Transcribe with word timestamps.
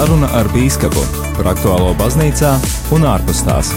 Saruna 0.00 0.30
ar 0.32 0.46
Bīskapu 0.48 1.02
par 1.36 1.50
aktuālo 1.50 1.90
baznīcā 1.98 2.54
un 2.96 3.02
ārpus 3.04 3.42
tās. 3.44 3.68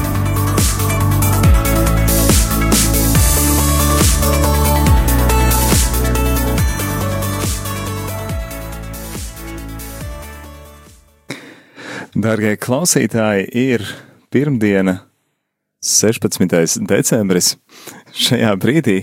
Darbie 12.16 12.54
klausītāji, 12.56 13.50
ir 13.52 13.84
pirmdiena, 14.32 15.02
16. 15.84 16.88
decembris. 16.88 17.58
Šajā 18.16 18.56
brīdī, 18.64 18.98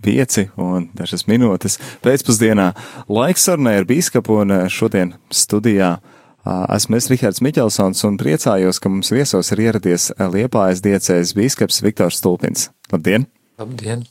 pieci 0.00 0.48
un 0.56 0.88
dažas 0.96 1.28
minūtes 1.28 1.76
pēcpusdienā, 2.00 2.72
laiks 3.12 3.50
sarunai 3.50 3.76
ar 3.82 3.90
biskupu 3.92 4.40
un 4.46 4.62
šodien 4.72 5.18
studijā 5.28 5.98
esmu 6.44 6.98
es 6.98 7.08
Rihards 7.08 7.40
Miķelsons 7.44 8.04
un 8.08 8.18
priecājos, 8.20 8.80
ka 8.80 8.90
mums 8.92 9.12
viesos 9.14 9.52
ir 9.54 9.62
ieradies 9.66 10.10
Liepājas 10.18 10.82
diecēs 10.84 11.34
biskups 11.36 11.82
Viktors 11.84 12.20
Stulpins. 12.20 12.68
Labdien! 12.92 13.28
Labdien! 13.60 14.04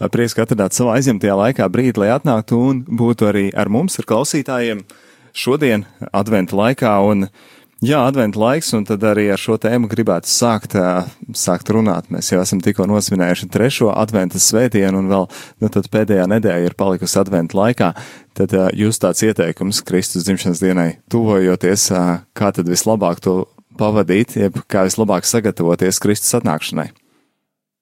Prieks, 0.00 0.32
ka 0.32 0.46
atradāt 0.46 0.72
savā 0.72 0.96
aizņemtajā 0.96 1.36
laikā 1.36 1.66
brīdi, 1.72 2.00
lai 2.00 2.14
atnāktu 2.14 2.56
un 2.70 2.84
būtu 2.84 3.28
arī 3.28 3.46
ar 3.52 3.68
mums, 3.68 3.98
ar 4.00 4.08
klausītājiem 4.08 4.84
šodien, 5.36 5.84
adventa 6.16 6.56
laikā. 6.56 6.94
Un, 7.04 7.28
uh, 7.28 7.59
Jā, 7.80 8.02
adventa 8.04 8.36
laiks, 8.36 8.74
un 8.76 8.84
tad 8.84 9.00
arī 9.08 9.30
ar 9.32 9.40
šo 9.40 9.54
tēmu 9.56 9.88
gribētu 9.88 10.28
sākt, 10.28 10.74
sākt 11.32 11.70
runāt. 11.72 12.10
Mēs 12.12 12.28
jau 12.28 12.42
esam 12.42 12.58
tikko 12.60 12.84
nosvinējuši 12.90 13.46
trešo 13.48 13.88
adventa 13.94 14.36
svētdienu, 14.36 15.00
un 15.00 15.08
vēl 15.08 15.24
nu, 15.64 15.70
pēdējā 15.94 16.26
nedēļa 16.28 16.68
ir 16.68 16.76
palikusi 16.76 17.16
adventa 17.22 17.56
laikā. 17.56 17.88
Tad 18.36 18.52
jūs 18.76 19.00
tāds 19.00 19.24
ieteikums 19.24 19.80
Kristus 19.88 20.26
dzimšanas 20.26 20.60
dienai 20.60 20.90
tuvojoties, 21.08 21.86
kā 22.36 22.50
tad 22.52 22.68
vislabāk 22.68 23.22
to 23.24 23.38
pavadīt, 23.80 24.36
jeb 24.36 24.60
kā 24.68 24.84
vislabāk 24.84 25.24
sagatavoties 25.24 26.02
Kristus 26.04 26.36
atnākšanai? 26.36 26.90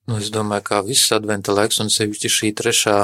Nu, 0.07 0.15
es 0.23 0.31
domāju, 0.31 0.63
kā 0.71 0.79
viss 0.87 1.11
adventa 1.11 1.51
laiks, 1.51 1.81
un 1.83 1.91
sevišķi 1.91 2.31
šī 2.37 2.53
trešā 2.55 2.95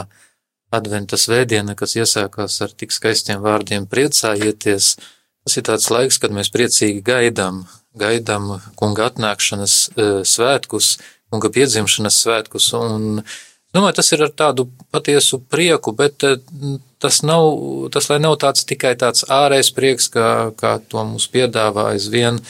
adventa 0.74 1.20
svētdiena, 1.20 1.76
kas 1.76 2.00
iesākās 2.00 2.56
ar 2.64 2.72
tik 2.72 2.96
skaistiem 2.96 3.44
vārdiem 3.44 3.84
priecājieties, 3.92 4.96
Tas 5.46 5.60
ir 5.60 5.66
tāds 5.68 5.92
laiks, 5.94 6.18
kad 6.18 6.34
mēs 6.34 6.50
priecīgi 6.50 7.04
gaidām, 7.06 7.66
gaidām 8.02 8.56
kunga 8.80 9.12
atnākšanas 9.12 9.76
e, 9.94 10.08
svētkus, 10.26 10.96
kunga 11.30 11.52
piedzimšanas 11.54 12.18
svētkus. 12.24 12.72
Un, 12.80 13.22
domāju, 13.76 13.98
tas 14.00 14.10
ir 14.16 14.26
ar 14.26 14.34
tādu 14.34 14.66
patiesu 14.90 15.38
prieku, 15.38 15.94
bet 15.94 16.26
e, 16.26 16.40
tas, 16.98 17.22
nav, 17.22 17.46
tas 17.94 18.10
nav 18.10 18.40
tāds 18.42 18.66
tikai 18.66 18.96
tāds 18.98 19.28
ārējs 19.30 19.70
prieks, 19.78 20.10
kā, 20.18 20.30
kā 20.58 20.80
to 20.90 21.06
mums 21.06 21.30
piedāvā 21.30 21.92
aizvien 21.94 22.42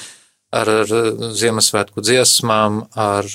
ar, 0.56 0.72
ar 0.86 0.96
Ziemassvētku 1.36 2.00
dziesmām, 2.00 2.86
ar, 2.96 3.28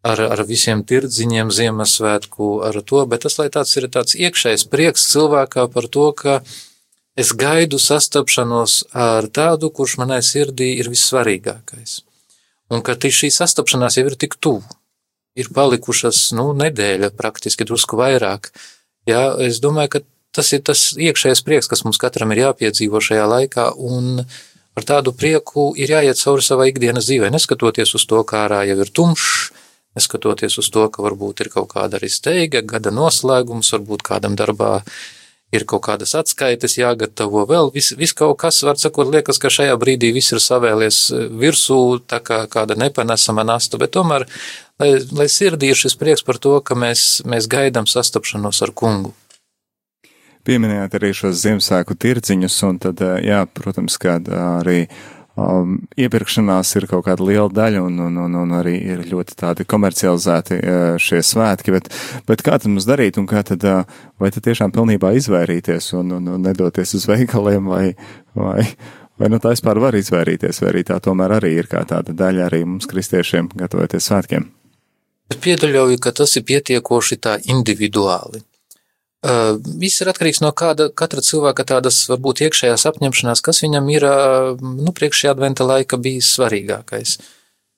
ar, 0.00 0.26
ar 0.32 0.46
visiem 0.48 0.80
tirdziņiem 0.88 1.52
Ziemassvētku, 1.52 2.54
ar 2.72 2.80
to, 2.88 3.04
bet 3.04 3.28
tas, 3.28 3.36
lai 3.36 3.50
tāds 3.52 3.76
ir 3.76 3.92
tāds 3.92 4.16
iekšējs 4.16 4.70
prieks 4.72 5.10
cilvēkā 5.12 5.68
par 5.76 5.92
to, 5.92 6.08
ka 6.16 6.40
Es 7.12 7.34
gaidu 7.36 7.76
sastapšanos 7.76 8.78
ar 8.96 9.26
tādu, 9.28 9.68
kurš 9.68 9.98
manai 10.00 10.22
sirdī 10.24 10.70
ir 10.80 10.88
vissvarīgākais. 10.88 11.98
Un 12.72 12.80
ka 12.80 12.96
šī 12.96 13.28
sastapšanās 13.28 13.98
jau 13.98 14.06
ir 14.08 14.16
tik 14.16 14.38
tuvu, 14.40 14.64
ir 15.36 15.50
palikušas 15.52 16.30
nu, 16.38 16.52
nedēļa, 16.56 17.12
praktiski 17.18 17.68
drusku 17.68 18.00
vairāk. 18.00 18.48
Jā, 19.08 19.34
es 19.44 19.60
domāju, 19.60 19.92
ka 19.92 20.02
tas 20.32 20.54
ir 20.56 20.64
tas 20.64 20.92
iekšējais 20.96 21.44
prieks, 21.44 21.68
kas 21.68 21.84
mums 21.84 22.00
katram 22.00 22.32
ir 22.32 22.46
jāpiedzīvo 22.46 23.02
šajā 23.04 23.28
laikā, 23.28 23.68
un 23.76 24.24
ar 24.72 24.88
tādu 24.88 25.12
prieku 25.12 25.72
ir 25.76 25.92
jāiet 25.92 26.16
cauri 26.16 26.44
savai 26.44 26.70
ikdienas 26.72 27.10
dzīvē, 27.10 27.28
neskatoties 27.34 27.92
uz 27.98 28.08
to, 28.08 28.24
kā 28.24 28.46
ārā 28.46 28.64
jau 28.70 28.78
ir 28.80 28.88
tumšs, 28.88 29.50
neskatoties 30.00 30.56
uz 30.62 30.72
to, 30.72 30.88
ka 30.88 31.04
varbūt 31.04 31.44
ir 31.44 31.52
kaut 31.52 31.74
kāda 31.74 32.00
arī 32.00 32.08
steiga, 32.08 32.64
gada 32.64 32.94
noslēgums, 32.94 33.74
varbūt 33.76 34.06
kādam 34.08 34.38
darbā 34.38 34.78
ir 35.52 35.66
kaut 35.68 35.84
kādas 35.86 36.14
atskaites 36.16 36.78
jāgatavo, 36.80 37.44
vēl 37.48 37.70
viss 37.74 37.94
vis 37.98 38.14
kaut 38.16 38.38
kas, 38.40 38.62
var 38.64 38.80
sakot, 38.80 39.10
liekas, 39.12 39.40
ka 39.42 39.52
šajā 39.52 39.76
brīdī 39.80 40.12
viss 40.16 40.32
ir 40.32 40.40
savēlies 40.42 41.00
e, 41.12 41.22
virsū, 41.42 41.78
tā 42.08 42.22
kā 42.24 42.42
kāda 42.52 42.76
nepanesama 42.80 43.44
nasta, 43.46 43.80
bet 43.80 43.92
tomēr, 43.96 44.26
lai, 44.80 44.92
lai 45.12 45.28
sirdī 45.32 45.72
ir 45.72 45.78
šis 45.78 45.98
prieks 46.00 46.24
par 46.26 46.40
to, 46.42 46.58
ka 46.64 46.78
mēs, 46.78 47.22
mēs 47.28 47.50
gaidām 47.52 47.88
sastapšanos 47.90 48.62
ar 48.64 48.72
kungu. 48.74 49.14
Pieminējāt 50.42 50.96
arī 50.98 51.12
šos 51.14 51.36
Ziemassvētku 51.44 51.94
tirdziņus, 52.02 52.62
un 52.66 52.80
tad, 52.82 53.04
e, 53.04 53.18
jā, 53.28 53.44
protams, 53.46 54.00
kā 54.02 54.16
arī 54.18 54.80
uh, 54.88 55.21
um, 55.36 55.76
iepirkšanās 55.98 56.72
ir 56.78 56.86
kaut 56.90 57.06
kāda 57.06 57.24
liela 57.26 57.48
daļa, 57.52 57.82
un, 57.86 57.98
un, 58.06 58.18
un, 58.24 58.38
un 58.42 58.54
arī 58.58 58.74
ir 58.94 59.04
ļoti 59.08 59.36
tādi 59.38 59.66
komercializēti 59.68 60.58
uh, 60.58 60.86
šie 61.02 61.22
svētki, 61.26 61.74
bet, 61.76 61.90
bet 62.28 62.44
kā 62.44 62.58
tad 62.58 62.70
mums 62.72 62.88
darīt, 62.88 63.20
un 63.20 63.28
kā 63.30 63.44
tad, 63.46 63.64
uh, 63.68 64.02
vai 64.20 64.32
tad 64.34 64.46
tiešām 64.46 64.74
pilnībā 64.74 65.14
izvairīties 65.18 65.92
un, 65.98 66.16
un, 66.18 66.32
un 66.36 66.48
nedoties 66.48 66.96
uz 66.98 67.08
veikaliem, 67.10 67.68
vai, 67.72 67.84
vai, 68.38 68.66
vai 69.20 69.32
nu 69.32 69.40
tā 69.42 69.54
vispār 69.54 69.80
var 69.82 69.96
izvairīties, 69.98 70.62
vai 70.62 70.72
arī 70.74 70.86
tā 70.88 71.00
tomēr 71.02 71.38
arī 71.40 71.56
ir 71.62 71.70
kā 71.70 71.84
tāda 71.88 72.14
daļa 72.16 72.48
arī 72.50 72.64
mums 72.68 72.90
kristiešiem 72.90 73.52
gatavoties 73.56 74.10
svētkiem? 74.10 74.48
Es 75.32 75.38
piedaļauju, 75.40 75.96
ka 76.02 76.12
tas 76.12 76.34
ir 76.36 76.44
pietiekoši 76.44 77.16
tā 77.24 77.38
individuāli. 77.48 78.42
Uh, 79.22 79.54
viss 79.78 80.02
ir 80.02 80.08
atkarīgs 80.10 80.40
no 80.42 80.48
kāda, 80.50 80.88
katra 80.98 81.22
cilvēka 81.22 81.62
tādas 81.68 82.00
varbūt 82.10 82.40
iekšējās 82.42 82.88
apņemšanās, 82.90 83.42
kas 83.46 83.60
viņam 83.62 83.86
ir 83.94 84.06
uh, 84.08 84.48
nu, 84.58 84.90
priekš 84.90 85.20
šī 85.20 85.28
adventa 85.30 85.62
laika 85.62 85.94
bijis 85.94 86.32
svarīgākais. 86.34 87.20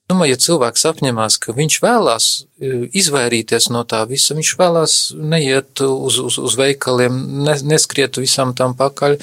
Domāju, 0.09 0.33
ja 0.33 0.41
cilvēks 0.41 0.87
apņemās, 0.89 1.37
ka 1.45 1.53
viņš 1.53 1.77
vēlās 1.85 2.29
uh, 2.41 2.87
izvairīties 2.97 3.69
no 3.77 3.83
tā 3.85 4.01
visa, 4.09 4.33
viņš 4.39 4.53
vēlās 4.57 4.95
neiet 5.21 5.85
uz, 5.85 6.17
uz, 6.23 6.39
uz 6.41 6.57
veikaliem, 6.57 7.19
ne, 7.45 7.59
neskriet 7.75 8.17
visam 8.23 8.57
tam 8.57 8.73
pakaļ. 8.79 9.19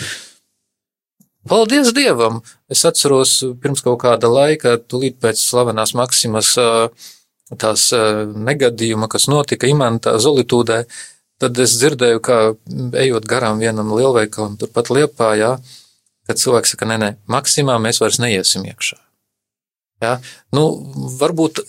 Paldies 1.50 1.90
Dievam! 1.98 2.44
Es 2.70 2.86
atceros 2.86 3.40
pirms 3.64 3.82
kaut 3.82 4.03
kāda 4.06 4.30
laika, 4.30 4.76
tūlīt 4.78 5.18
pēc 5.26 5.42
slavenās 5.42 5.96
Maksimas 5.98 6.53
tās 7.58 7.88
negadījuma, 7.92 9.09
kas 9.09 9.26
notika 9.26 9.66
Imantā 9.68 10.20
Zolitūdē, 10.22 10.84
Tad 11.41 11.57
es 11.63 11.75
dzirdēju, 11.81 12.22
kā 12.22 12.40
ejot 13.02 13.25
garām 13.29 13.62
vienam 13.62 13.94
lielveikalam, 13.97 14.59
turpat 14.62 14.91
liepā, 14.94 15.31
jā, 15.40 15.56
kad 16.29 16.41
cilvēks 16.41 16.75
saka, 16.75 16.90
nē, 16.91 16.97
nē, 17.02 17.13
maksimā 17.31 17.79
mēs 17.81 18.02
vairs 18.03 18.22
neiesim 18.22 18.68
iekšā. 18.69 19.00
Jā, 20.02 20.18
nu, 20.53 20.66
varbūt 21.22 21.63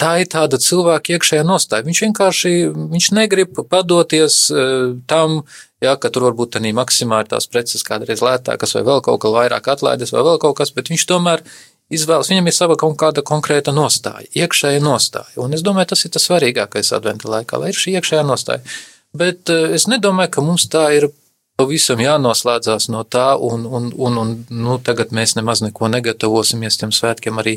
tā 0.00 0.16
ir 0.22 0.30
tāda 0.30 0.58
cilvēka 0.60 1.16
iekšējā 1.16 1.44
nostāja. 1.46 1.86
Viņš 1.86 2.02
vienkārši 2.06 2.52
viņš 2.94 3.12
negrib 3.16 3.62
padoties 3.70 4.40
uh, 4.52 4.96
tam, 5.10 5.40
jā, 5.82 5.94
ka 6.00 6.10
tur 6.12 6.28
varbūt 6.28 6.58
arī 6.60 6.74
maksimā 6.76 7.22
ir 7.22 7.30
tās 7.32 7.48
preces 7.50 7.86
kādreiz 7.86 8.22
lētākas, 8.24 8.76
vai 8.76 8.84
vēl 8.88 9.02
kaut 9.06 9.22
kā 9.24 9.32
vairāk 9.32 9.70
atlaides, 9.72 10.12
vai 10.14 10.24
vēl 10.26 10.42
kaut 10.42 10.58
kas, 10.60 10.74
bet 10.76 10.92
viņš 10.92 11.06
tomēr 11.12 11.44
izvēlas, 11.92 12.30
viņam 12.32 12.50
ir 12.50 12.56
sava 12.56 12.76
kaut 12.80 12.98
kāda 13.00 13.24
konkrēta 13.26 13.74
nostāja, 13.74 14.26
iekšēja 14.34 14.82
nostāja. 14.82 15.38
Un 15.42 15.54
es 15.56 15.64
domāju, 15.66 15.94
tas 15.94 16.04
ir 16.04 16.12
tas 16.16 16.26
svarīgākais 16.28 16.92
adventa 16.96 17.30
laikā, 17.30 17.60
lai 17.62 17.72
ir 17.72 17.78
šī 17.78 17.96
iekšējā 18.00 18.26
nostāja. 18.26 18.76
Bet 19.20 19.52
eh, 19.52 19.72
es 19.78 19.88
nedomāju, 19.90 20.34
ka 20.36 20.44
mums 20.44 20.68
tā 20.72 20.88
ir 20.96 21.08
pavisam 21.56 22.00
jānoslēdzās 22.02 22.90
no 22.92 23.02
tā, 23.08 23.32
un, 23.40 23.64
un, 23.66 23.90
un, 23.96 24.22
un 24.22 24.32
nu, 24.52 24.78
tagad 24.84 25.12
mēs 25.16 25.36
nemaz 25.38 25.62
neko 25.64 25.88
negatavosimies 25.92 26.76
tiem 26.80 26.92
svētkiem 26.92 27.40
arī, 27.40 27.56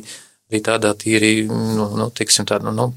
arī 0.50 0.62
tādā 0.66 0.94
tīri, 0.98 1.34
nu, 1.50 1.90
nu 2.00 2.08
tiksim 2.16 2.48
tādā, 2.50 2.72
nu, 2.76 2.90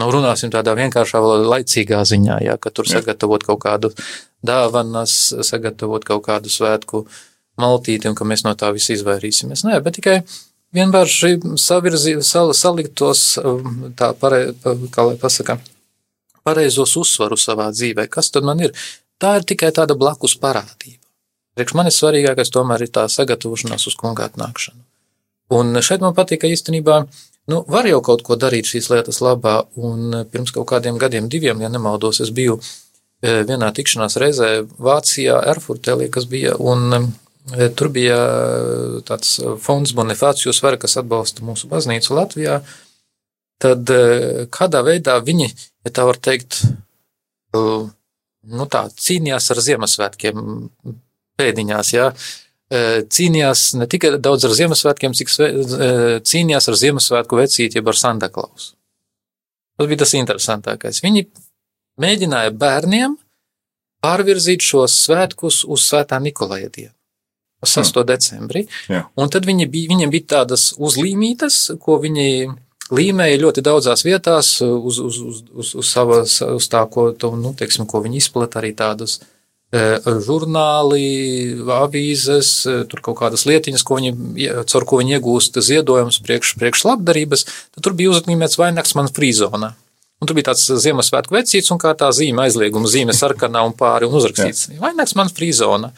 nu, 0.00 0.12
runāsim 0.14 0.52
tādā 0.52 0.74
vienkāršā, 0.78 1.20
laicīgā 1.52 2.00
ziņā, 2.08 2.38
jā, 2.46 2.56
ka 2.60 2.72
tur 2.72 2.88
sagatavot 2.88 3.44
kaut 3.44 3.60
kādu 3.66 3.92
dāvanas, 4.46 5.34
sagatavot 5.44 6.06
kaut 6.08 6.24
kādu 6.26 6.52
svētku 6.52 7.04
maltīti, 7.60 8.08
un 8.08 8.16
ka 8.16 8.24
mēs 8.24 8.46
no 8.46 8.56
tā 8.56 8.72
visu 8.72 8.96
izvairīsimies. 8.96 9.66
Nē, 9.68 9.82
bet 9.84 10.00
tikai 10.00 10.22
vienkārši 10.72 11.36
savirzi, 11.60 12.16
sal, 12.24 12.54
salikt 12.56 12.96
tos, 12.98 13.36
um, 13.42 13.92
tā 13.98 14.14
pare, 14.18 14.46
kā 14.64 15.04
lai 15.10 15.18
pasaka, 15.20 15.58
pareizos 16.44 16.96
uzsvaru 17.00 17.38
savā 17.40 17.70
dzīvē, 17.74 18.08
kas 18.10 18.30
tad 18.34 18.46
man 18.48 18.60
ir? 18.64 18.74
Tā 19.22 19.36
ir 19.38 19.46
tikai 19.46 19.70
tāda 19.74 19.94
blakus 19.98 20.34
parādība. 20.40 21.02
Priekš 21.52 21.74
manis 21.76 21.98
svarīgākais 22.00 22.50
tomēr 22.52 22.86
ir 22.86 22.90
tā 22.94 23.04
sagatavošanās 23.12 23.84
uz 23.90 23.96
kunga 24.00 24.24
atnākšanu. 24.30 24.80
Un 25.52 25.76
šeit 25.84 26.00
man 26.00 26.14
patīk, 26.16 26.40
ka 26.42 26.48
īstenībā 26.48 27.02
nu, 27.52 27.58
var 27.68 27.88
jau 27.88 28.00
kaut 28.04 28.22
ko 28.26 28.38
darīt 28.40 28.70
šīs 28.70 28.88
lietas 28.92 29.20
labā, 29.24 29.58
un 29.76 30.22
pirms 30.32 30.54
kaut 30.54 30.70
kādiem 30.70 31.00
gadiem, 31.00 31.28
diviem, 31.32 31.60
ja 31.60 31.68
nemaldos, 31.72 32.22
es 32.24 32.30
biju 32.32 32.56
e, 32.58 33.42
vienā 33.48 33.68
tikšanās 33.76 34.16
reizē 34.22 34.52
Vācijā, 34.80 35.42
Erfurtē, 35.52 35.98
kas 36.14 36.28
bija, 36.30 36.54
un 36.56 36.96
e, 36.96 37.68
tur 37.76 37.92
bija 37.92 38.16
tāds 39.08 39.36
fonds 39.60 39.92
Bonifācijus 39.98 40.62
Vara, 40.64 40.80
kas 40.80 40.96
atbalsta 41.02 41.44
mūsu 41.44 41.68
baznīcu 41.68 42.16
Latvijā, 42.16 42.62
tad 43.62 43.90
e, 43.92 44.02
kādā 44.52 44.82
veidā 44.86 45.18
viņi, 45.22 45.48
ja 45.86 45.94
tā 45.94 46.06
var 46.08 46.18
teikt, 46.22 46.62
e, 47.54 47.64
nu 48.58 48.68
tā, 48.70 48.86
cīnījās 48.90 49.50
ar 49.54 49.62
Ziemassvētkiem 49.68 50.46
pēdiņās, 51.40 51.92
jā, 51.94 52.12
cīnījās 52.72 53.62
ne 53.76 53.86
tikai 53.90 54.14
daudz 54.22 54.46
ar 54.48 54.54
Ziemassvētkiem, 54.56 55.12
cik 55.16 55.32
cīnījās 56.24 56.68
ar 56.72 56.78
Ziemassvētku 56.80 57.36
vecīti, 57.36 57.76
jeb 57.76 57.90
ar 57.92 57.98
Santaklausu. 58.00 58.72
Tas 59.76 59.90
bija 59.90 60.00
tas 60.00 60.14
interesantākais. 60.16 61.02
Viņi 61.04 61.26
mēģināja 62.00 62.54
bērniem 62.56 63.18
pārvirzīt 64.02 64.64
šos 64.64 64.96
svētkus 65.06 65.62
uz 65.68 65.86
Svētā 65.88 66.18
Nikolaja 66.22 66.70
dienu. 66.72 66.94
6. 67.62 67.94
Hmm. 67.94 68.06
decembrī. 68.08 68.64
Jā. 68.90 69.04
Un 69.14 69.30
tad 69.30 69.46
viņi 69.46 69.68
bija, 69.70 69.90
viņiem 69.92 70.10
bija 70.10 70.28
tādas 70.36 70.72
uzlīmītas, 70.82 71.76
ko 71.82 72.00
viņi 72.02 72.48
līmēja 72.92 73.40
ļoti 73.42 73.64
daudzās 73.64 74.04
vietās 74.06 74.54
uz, 74.62 74.98
uz, 75.00 75.18
uz, 75.18 75.42
uz, 75.52 75.74
uz 75.80 75.90
savas, 75.90 76.38
uz 76.44 76.68
tā, 76.72 76.84
ko, 76.92 77.10
to, 77.16 77.34
nu, 77.38 77.54
teiksim, 77.58 77.86
ko 77.88 78.02
viņi 78.04 78.20
izplata 78.22 78.60
arī 78.60 78.72
tādas 78.78 79.18
e, 79.72 79.98
žurnāli, 80.26 81.04
avīzes, 81.82 82.50
e, 82.68 82.76
tur 82.90 83.04
kaut 83.04 83.20
kādas 83.22 83.46
lietiņas, 83.48 83.86
ko 83.86 84.00
viņi, 84.00 84.14
caur 84.70 84.88
ko 84.88 85.00
viņi 85.02 85.16
iegūst 85.18 85.60
ziedojumus 85.64 86.20
priekš, 86.24 86.56
priekš 86.60 86.86
labdarības, 86.90 87.46
tad 87.74 87.86
tur 87.86 87.96
bija 87.98 88.12
uzlīmēts 88.14 88.60
vainags 88.60 88.96
man 88.98 89.10
frīzonā. 89.12 89.72
Un 90.22 90.28
tur 90.30 90.38
bija 90.38 90.52
tāds 90.52 90.68
Ziemassvētku 90.84 91.34
vecīts 91.34 91.72
un 91.74 91.80
kā 91.82 91.96
tā 91.98 92.06
zīme 92.14 92.44
aizlieguma 92.44 92.86
zīme 92.86 93.14
sarkanā 93.16 93.64
un 93.66 93.72
pāri 93.74 94.06
un 94.06 94.14
uzrakstīts. 94.14 94.68
Vainags 94.78 95.16
man 95.18 95.32
frīzona. 95.34 95.90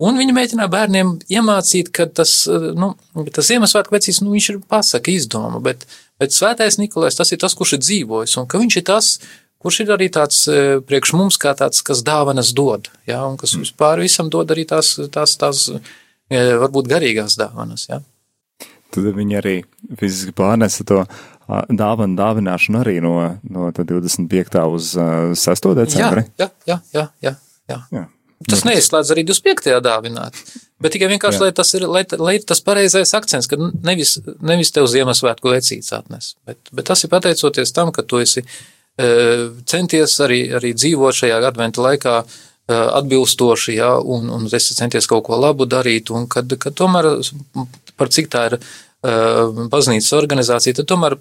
Un 0.00 0.16
viņi 0.18 0.34
mēģināja 0.34 0.72
bērniem 0.72 1.12
iemācīt, 1.30 1.92
ka 1.94 2.08
tas, 2.08 2.32
nu, 2.48 2.94
tas 3.28 3.46
Ziemassvētku 3.46 3.94
vecīs, 3.94 4.22
nu, 4.24 4.32
viņš 4.34 4.48
ir 4.50 4.58
pasaka 4.66 5.12
izdoma, 5.12 5.60
bet, 5.62 5.84
bet 6.20 6.36
svētais 6.36 6.78
Nikolais 6.80 7.16
tas 7.16 7.32
ir 7.32 7.40
tas, 7.40 7.56
kurš 7.56 7.76
ir 7.76 7.82
dzīvojis, 7.84 8.36
un 8.40 8.48
ka 8.50 8.60
viņš 8.60 8.78
ir 8.80 8.86
tas, 8.90 9.10
kurš 9.60 9.82
ir 9.84 9.92
arī 9.96 10.08
tāds 10.12 10.44
e, 10.48 10.78
priekš 10.84 11.14
mums 11.18 11.40
kā 11.40 11.54
tāds, 11.58 11.82
kas 11.86 12.04
dāvanas 12.06 12.52
dod, 12.56 12.88
jā, 13.08 13.20
un 13.26 13.36
kas 13.40 13.56
vispār 13.58 14.04
visam 14.04 14.30
dod 14.32 14.52
arī 14.52 14.66
tās, 14.68 14.94
tās, 15.12 15.36
tās 15.40 15.66
e, 15.72 16.46
varbūt 16.62 16.88
garīgās 16.92 17.36
dāvanas, 17.40 17.88
jā. 17.90 18.00
Tad 18.90 19.06
viņi 19.14 19.36
arī 19.38 19.58
fiziski 19.98 20.32
pārnesa 20.34 20.82
to 20.86 21.04
dāvanu 21.70 22.18
dāvināšanu 22.18 22.80
arī 22.80 22.96
no, 23.04 23.14
no 23.50 23.68
25. 23.74 24.56
uz 24.74 24.94
6. 25.38 25.68
decembri. 25.78 26.24
Jā, 26.38 26.48
jā, 26.66 26.80
jā, 26.94 27.04
jā. 27.22 27.36
jā. 27.70 27.78
jā. 27.94 28.04
Tas 28.48 28.64
neizslēdz 28.66 29.12
arī 29.14 29.24
25. 29.28 29.78
dāvināt. 29.84 30.38
Bet 30.80 30.94
tikai 30.96 31.10
vienkārši, 31.12 31.36
jā. 31.36 31.46
lai 31.46 31.54
tas 31.56 31.74
ir, 31.76 31.84
lai, 31.84 32.04
lai 32.16 32.36
tas 32.40 32.62
pareizais 32.64 33.12
akcents, 33.16 33.48
ka 33.50 33.58
nevis, 33.84 34.16
nevis 34.40 34.72
tev 34.72 34.88
Ziemassvētku 34.88 35.52
lecīts 35.52 35.92
atnes, 35.92 36.34
bet, 36.48 36.60
bet 36.72 36.88
tas 36.88 37.04
ir 37.04 37.12
pateicoties 37.12 37.74
tam, 37.76 37.92
ka 37.92 38.04
tu 38.06 38.22
esi 38.22 38.46
centies 39.70 40.16
arī, 40.24 40.40
arī 40.56 40.72
dzīvot 40.76 41.16
šajā 41.16 41.40
adventa 41.48 41.84
laikā 41.84 42.14
atbilstoši, 42.70 43.74
jā, 43.78 43.90
un, 43.98 44.28
un 44.30 44.48
esi 44.54 44.76
centies 44.76 45.08
kaut 45.10 45.24
ko 45.26 45.38
labu 45.40 45.66
darīt, 45.66 46.12
un 46.14 46.28
kad, 46.30 46.52
kad 46.60 46.76
tomēr 46.76 47.08
par 47.98 48.12
cik 48.12 48.30
tā 48.32 48.46
ir 48.50 48.58
baznīcas 49.72 50.12
organizācija, 50.16 50.76
tad 50.78 50.90
tomēr 50.92 51.16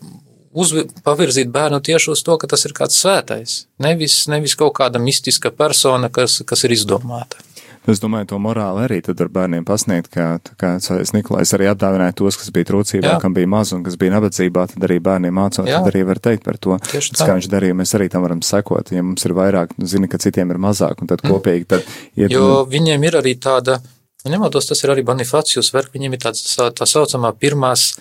uz, 0.51 0.73
pavirzīt 1.05 1.49
bērnu 1.53 1.81
tieši 1.85 2.13
uz 2.13 2.23
to, 2.25 2.37
ka 2.41 2.49
tas 2.51 2.65
ir 2.67 2.75
kāds 2.77 2.99
svētais, 3.01 3.63
nevis, 3.81 4.21
nevis 4.31 4.55
kaut 4.59 4.75
kāda 4.79 5.01
mistiska 5.01 5.51
persona, 5.55 6.11
kas, 6.13 6.41
kas 6.45 6.65
ir 6.67 6.75
izdomāta. 6.75 7.41
Es 7.87 8.01
domāju, 8.03 8.27
to 8.33 8.39
morāli 8.43 8.83
arī 8.83 8.97
tad 9.05 9.21
ar 9.23 9.29
bērniem 9.33 9.63
pasniegt, 9.67 10.09
ka, 10.13 10.25
kā 10.59 10.73
Svētais 10.83 11.13
Nikolais 11.15 11.53
arī 11.55 11.69
atdāvināja 11.71 12.15
tos, 12.19 12.37
kas 12.39 12.51
bija 12.53 12.67
trūcībā, 12.69 13.13
Jā. 13.15 13.19
kam 13.23 13.33
bija 13.37 13.49
maz 13.49 13.71
un 13.75 13.85
kas 13.85 13.95
bija 13.99 14.17
nabadzībā, 14.17 14.65
tad 14.73 14.85
arī 14.89 14.99
bērniem 15.05 15.33
mācot, 15.35 15.63
Jā. 15.69 15.79
tad 15.79 15.93
arī 15.93 16.03
var 16.09 16.19
teikt 16.23 16.43
par 16.45 16.59
to. 16.61 16.75
Tieši 16.91 17.15
tā. 17.15 17.29
Kā 17.29 17.37
viņš 17.37 17.47
darīja, 17.53 17.77
mēs 17.79 17.95
arī 17.97 18.09
tam 18.11 18.27
varam 18.27 18.43
sekot. 18.45 18.91
Ja 18.91 19.05
mums 19.05 19.23
ir 19.25 19.33
vairāk, 19.37 19.73
nu, 19.79 19.87
zini, 19.89 20.11
ka 20.11 20.19
citiem 20.21 20.51
ir 20.51 20.59
mazāk, 20.61 20.99
un 21.01 21.09
tad 21.09 21.23
mm. 21.23 21.31
kopīgi 21.31 21.69
tad 21.71 21.87
iet. 22.19 22.35
Jo 22.35 22.65
viņiem 22.69 23.07
ir 23.07 23.19
arī 23.21 23.37
tāda, 23.41 23.79
nemaldos, 24.27 24.69
tas 24.69 24.83
ir 24.83 24.93
arī 24.93 25.07
Bonifācijus 25.07 25.71
verk, 25.73 25.93
viņiem 25.95 26.19
ir 26.19 26.23
tāds 26.27 26.43
tā 26.59 26.89
saucamā 26.89 27.31
pirmās 27.39 27.93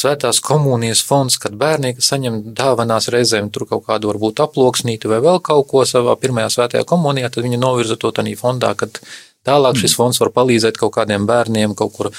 svētās 0.00 0.40
komunijas 0.44 1.02
fonds, 1.06 1.36
kad 1.40 1.56
bērni 1.60 1.94
saņem 2.00 2.40
dāvanās 2.56 3.10
reizēm 3.12 3.50
tur 3.52 3.66
kaut 3.70 3.86
kādu 3.88 4.10
varbūt 4.12 4.42
aploksnīti 4.44 5.10
vai 5.10 5.20
vēl 5.24 5.40
kaut 5.44 5.68
ko 5.70 5.84
savā 5.88 6.16
pirmajā 6.20 6.52
svētajā 6.56 6.86
komunijā, 6.88 7.30
tad 7.32 7.46
viņi 7.46 7.60
novirza 7.60 7.98
to 8.00 8.12
tādā 8.16 8.34
fondā, 8.40 8.72
kad 8.78 9.02
tālāk 9.46 9.78
šis 9.80 9.96
fonds 9.98 10.20
var 10.22 10.32
palīdzēt 10.36 10.80
kaut 10.80 10.94
kādiem 10.96 11.28
bērniem 11.28 11.76
kaut 11.78 11.94
kur, 11.96 12.10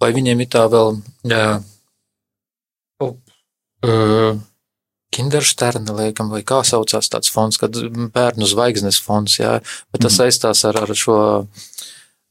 vai 0.00 0.12
viņiem 0.16 0.44
ir 0.44 0.52
tā 0.52 0.66
vēl. 0.72 1.00
Jā, 1.30 1.48
uh, 3.02 3.16
uh, 3.86 4.38
Kindersterna, 5.10 5.96
liekam, 5.98 6.28
vai 6.30 6.44
kā 6.46 6.60
saucās 6.62 7.10
tāds 7.10 7.32
fonds, 7.34 7.58
kad 7.58 7.74
bērnu 8.14 8.46
zvaigznes 8.46 9.00
fonds, 9.02 9.40
jā, 9.40 9.56
bet 9.90 10.04
tas 10.04 10.14
mm. 10.14 10.18
saistās 10.20 10.62
ar, 10.68 10.78
ar 10.84 10.92
šo 10.94 11.16
uh, 11.18 11.64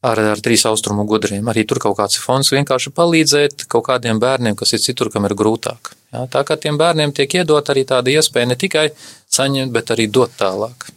ar, 0.06 0.20
ar 0.32 0.40
trīs 0.44 0.64
austrumu 0.68 1.04
gudriem. 1.08 1.48
Arī 1.52 1.66
tur 1.68 1.80
kaut 1.82 1.98
kāds 2.00 2.20
fonds 2.20 2.52
vienkārši 2.54 2.92
palīdzēt 2.96 3.66
kaut 3.70 3.88
kādiem 3.90 4.20
bērniem, 4.22 4.56
kas 4.58 4.74
ir 4.76 4.84
citur, 4.84 5.12
kam 5.12 5.28
ir 5.28 5.36
grūtāk. 5.38 5.92
Jā, 6.10 6.24
tā 6.32 6.44
kā 6.46 6.56
tiem 6.60 6.80
bērniem 6.80 7.12
tiek 7.16 7.40
iedot 7.40 7.72
arī 7.72 7.84
tāda 7.88 8.12
iespēja 8.14 8.50
ne 8.50 8.58
tikai 8.58 8.88
saņemt, 9.30 9.74
bet 9.74 9.92
arī 9.94 10.08
dot 10.10 10.34
tālāk. 10.40 10.90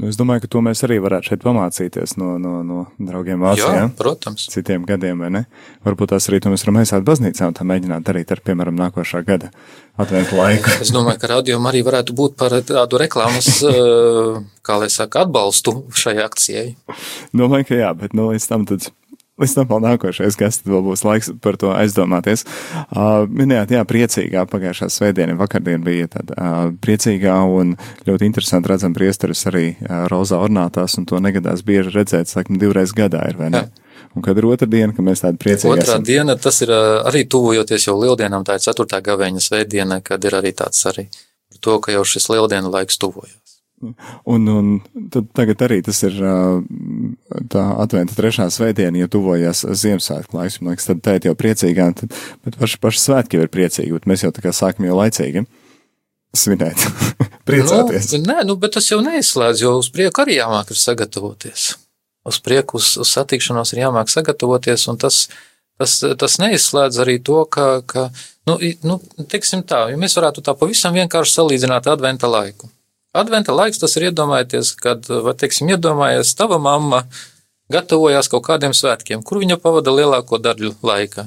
Nu, 0.00 0.08
es 0.08 0.16
domāju, 0.16 0.40
ka 0.46 0.48
to 0.54 0.60
mēs 0.64 0.80
arī 0.86 0.96
varētu 1.04 1.28
šeit 1.28 1.42
pamācīties 1.44 2.14
no, 2.16 2.38
no, 2.40 2.52
no 2.64 2.84
draugiem 2.96 3.42
Vācijā. 3.44 3.72
Jā, 3.76 3.88
protams. 3.98 4.46
Citiem 4.48 4.86
gadiem, 4.88 5.20
vai 5.20 5.28
ne? 5.34 5.42
Varbūt 5.84 6.14
tās 6.14 6.30
arī 6.30 6.40
to 6.40 6.48
mēs 6.48 6.64
varam 6.64 6.78
aizsākt 6.80 7.04
baznīcā 7.04 7.50
un 7.50 7.58
tā 7.58 7.66
mēģināt 7.68 8.06
darīt 8.06 8.32
ar, 8.32 8.40
piemēram, 8.40 8.78
nākošā 8.80 9.20
gada 9.26 9.50
adventu 10.00 10.38
laiku. 10.40 10.72
es 10.80 10.94
domāju, 10.96 11.20
ka 11.20 11.30
radiom 11.34 11.68
arī 11.68 11.84
varētu 11.84 12.16
būt 12.16 12.38
par 12.40 12.56
tādu 12.64 13.02
reklāmas, 13.04 13.50
eh, 13.68 14.40
kā 14.64 14.80
lai 14.80 14.88
saka, 14.96 15.26
atbalstu 15.26 15.82
šai 15.92 16.16
akcijai. 16.24 16.70
Domāju, 17.36 17.68
ka 17.68 17.84
jā, 17.84 17.92
bet 17.92 18.16
nu 18.16 18.30
līdz 18.32 18.48
tam 18.48 18.64
tad 18.72 18.88
Līdz 19.42 19.54
tam 19.56 19.68
vēl 19.72 19.82
nākošais 19.88 20.38
gads, 20.38 20.60
tad 20.62 20.70
vēl 20.70 20.84
būs 20.86 21.02
laiks 21.06 21.32
par 21.42 21.58
to 21.58 21.72
aizdomāties. 21.74 22.44
Uh, 22.94 23.26
minējāt, 23.26 23.74
jā, 23.74 23.82
priecīgā 23.88 24.44
pagājušā 24.50 24.88
svētdiena, 24.92 25.34
vakardien 25.40 25.82
bija 25.82 26.08
tāda 26.12 26.36
uh, 26.38 26.60
priecīgā 26.84 27.34
un 27.50 27.74
ļoti 28.06 28.28
interesanti 28.30 28.70
redzam 28.70 28.94
priesteris 28.94 29.42
arī 29.50 29.66
uh, 29.74 30.04
rozā 30.12 30.38
ornātās, 30.42 30.94
un 31.00 31.08
to 31.10 31.18
negadās 31.22 31.64
bieži 31.66 31.94
redzēt, 31.96 32.30
sakam, 32.30 32.60
divreiz 32.62 32.94
gadā 32.94 33.24
ir, 33.32 33.40
vai 33.40 33.50
ne? 33.52 33.66
Jā. 33.66 33.82
Un 34.12 34.24
kad 34.24 34.36
ir 34.36 34.44
otra 34.44 34.68
diena, 34.68 34.92
ka 34.92 35.02
mēs 35.04 35.24
tādi 35.24 35.40
priecīgi 35.40 35.72
Otrā 35.72 35.96
esam. 35.96 36.04
diena, 36.04 36.36
tas 36.36 36.58
ir 36.64 36.72
arī 36.72 37.24
tuvojoties 37.32 37.86
jau 37.88 37.96
lieldienām, 37.96 38.44
tā 38.44 38.58
ir 38.58 38.64
ceturtā 38.64 39.00
gavēņa 39.04 39.40
svētdiena, 39.40 40.02
kad 40.04 40.24
ir 40.28 40.36
arī 40.36 40.52
tāds 40.56 40.84
arī 40.90 41.06
to, 41.62 41.78
ka 41.80 41.94
jau 41.94 42.04
šis 42.06 42.28
lieldienu 42.32 42.72
laiks 42.72 43.00
tuvojas. 43.00 43.41
Un, 43.82 44.46
un 44.46 44.68
tagad 45.34 45.64
arī 45.66 45.80
tas 45.82 45.98
ir 46.06 46.14
tā 47.50 47.64
adventa 47.82 48.14
trešā 48.14 48.46
svētdiena, 48.54 49.00
ja 49.02 49.10
tuvojas 49.10 49.64
Ziemassvētku 49.66 50.38
laiks, 50.38 50.60
man 50.60 50.72
liekas, 50.72 50.86
tad 50.90 51.02
tēt 51.02 51.26
jau 51.26 51.34
priecīgā, 51.38 51.88
tad, 51.98 52.14
bet 52.46 52.58
paši, 52.60 52.78
paši 52.82 53.02
svētki 53.02 53.38
jau 53.38 53.46
ir 53.46 53.50
priecīgi, 53.52 53.94
bet 53.96 54.06
mēs 54.10 54.22
jau 54.22 54.30
tā 54.34 54.44
kā 54.44 54.54
sākam 54.54 54.86
jau 54.86 54.98
laicīgi 55.00 55.44
svinēt, 56.36 56.84
priecāties. 57.48 58.12
Nu, 58.16 58.24
nē, 58.30 58.42
nu, 58.48 58.56
bet 58.60 58.76
tas 58.78 58.88
jau 58.90 59.00
neizslēdz, 59.04 59.64
jo 59.64 59.76
uz 59.80 59.90
prieku 59.92 60.24
arī 60.24 60.38
jāmāk 60.38 60.72
ir 60.72 60.80
sagatavoties. 60.80 61.72
Uz 62.28 62.38
prieku, 62.42 62.78
uz, 62.78 62.94
uz 63.02 63.10
satikšanos 63.16 63.74
ir 63.74 63.82
jāmāk 63.82 64.12
sagatavoties, 64.12 64.86
un 64.92 65.00
tas, 65.02 65.24
tas, 65.80 65.98
tas 66.18 66.38
neizslēdz 66.38 67.00
arī 67.02 67.18
to, 67.24 67.42
ka, 67.50 67.82
ka 67.82 68.06
nu, 68.48 68.60
nu, 68.86 69.00
teiksim 69.26 69.66
tā, 69.66 69.88
ja 69.90 69.98
mēs 69.98 70.14
varētu 70.18 70.44
tā 70.46 70.54
pavisam 70.58 70.94
vienkārši 70.96 71.40
salīdzināt 71.40 71.90
adventa 71.90 72.30
laiku. 72.30 72.70
Adventa 73.12 73.52
laiks 73.52 73.80
tas 73.82 73.92
ir 73.98 74.08
iedomājieties, 74.08 74.72
kad, 74.80 75.08
vai 75.24 75.34
teiksim, 75.36 75.68
iedomājies, 75.74 76.32
tava 76.38 76.56
mamma 76.62 77.02
gatavojās 77.72 78.30
kaut 78.32 78.46
kādiem 78.46 78.72
svētkiem, 78.76 79.20
kur 79.24 79.42
viņa 79.42 79.58
pavada 79.60 79.92
lielāko 79.92 80.40
daļu 80.40 80.72
laika 80.84 81.26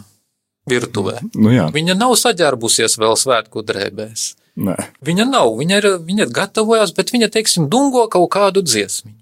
virtuvē. 0.70 1.20
Nu, 1.38 1.52
jā. 1.54 1.68
viņa 1.74 1.98
nav 1.98 2.16
saģērbusies 2.18 2.98
vēl 3.02 3.14
svētku 3.22 3.62
drēbēs. 3.66 4.32
Nē. 4.66 4.76
Viņa 5.06 5.28
nav, 5.30 5.52
viņa, 5.60 5.78
ir, 5.82 5.88
viņa 6.08 6.30
gatavojās, 6.34 6.96
bet 6.96 7.12
viņa, 7.14 7.30
teiksim, 7.34 7.70
dungo 7.70 8.06
kaut 8.12 8.30
kādu 8.34 8.64
dziesmiņu. 8.66 9.22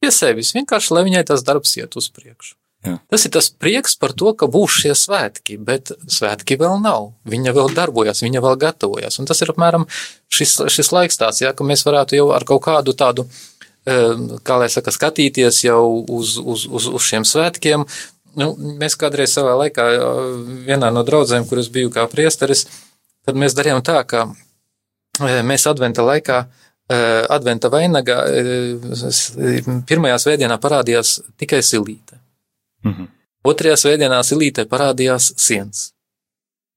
Pie 0.00 0.12
sevis, 0.14 0.54
vienkārši, 0.56 0.94
lai 0.96 1.04
viņai 1.08 1.26
tas 1.32 1.42
darbs 1.44 1.74
iet 1.80 1.96
uz 1.96 2.08
priekšu. 2.12 2.54
Jā. 2.80 2.94
Tas 3.12 3.26
ir 3.28 3.32
tas 3.34 3.50
prieks 3.52 3.92
par 4.00 4.14
to, 4.16 4.30
ka 4.32 4.48
būs 4.48 4.78
šie 4.82 4.94
svētki, 4.96 5.58
bet 5.60 5.92
svētki 6.08 6.56
vēl 6.60 6.78
nav. 6.80 7.10
Viņa 7.28 7.52
vēl 7.56 7.74
darbojas, 7.76 8.22
viņa 8.24 8.40
vēl 8.40 8.56
gatavojas. 8.62 9.18
Un 9.20 9.28
tas 9.28 9.42
ir 9.44 9.52
apmēram 9.52 9.84
šis, 10.32 10.56
šis 10.72 10.92
laiks 10.96 11.20
tāds, 11.20 11.42
jā, 11.44 11.52
ka 11.56 11.66
mēs 11.66 11.84
varētu 11.84 12.16
jau 12.16 12.30
ar 12.32 12.46
kaut 12.48 12.62
kādu 12.64 12.94
tādu, 12.96 13.26
kā 13.84 14.56
lai 14.60 14.70
saka, 14.72 14.94
skatīties 14.96 15.64
jau 15.66 15.82
uz, 16.08 16.38
uz, 16.40 16.64
uz, 16.64 16.88
uz 16.88 17.04
šiem 17.04 17.26
svētkiem. 17.28 17.84
Nu, 18.40 18.54
mēs 18.80 18.96
kādreiz 18.96 19.34
savā 19.34 19.56
laikā, 19.64 19.90
vienā 20.68 20.92
no 20.94 21.04
draudzēm, 21.04 21.44
kur 21.50 21.60
es 21.60 21.68
biju 21.72 21.92
kā 21.92 22.06
priesteris, 22.08 22.64
tad 23.26 23.36
mēs 23.36 23.56
darījām 23.58 23.84
tā, 23.84 24.00
ka 24.08 24.28
mēs 25.20 25.68
adventa 25.68 26.06
laikā 26.06 26.44
Adventa 27.30 27.68
vainagā 27.70 28.16
pirmajā 29.86 30.16
svētdienā 30.24 30.56
parādījās 30.58 31.20
tikai 31.38 31.60
silīte. 31.62 32.19
Mhm. 32.86 33.08
Otrajā 33.50 33.78
svētdienā 33.80 34.20
silītē 34.26 34.66
parādījās 34.68 35.32
siens. 35.40 35.90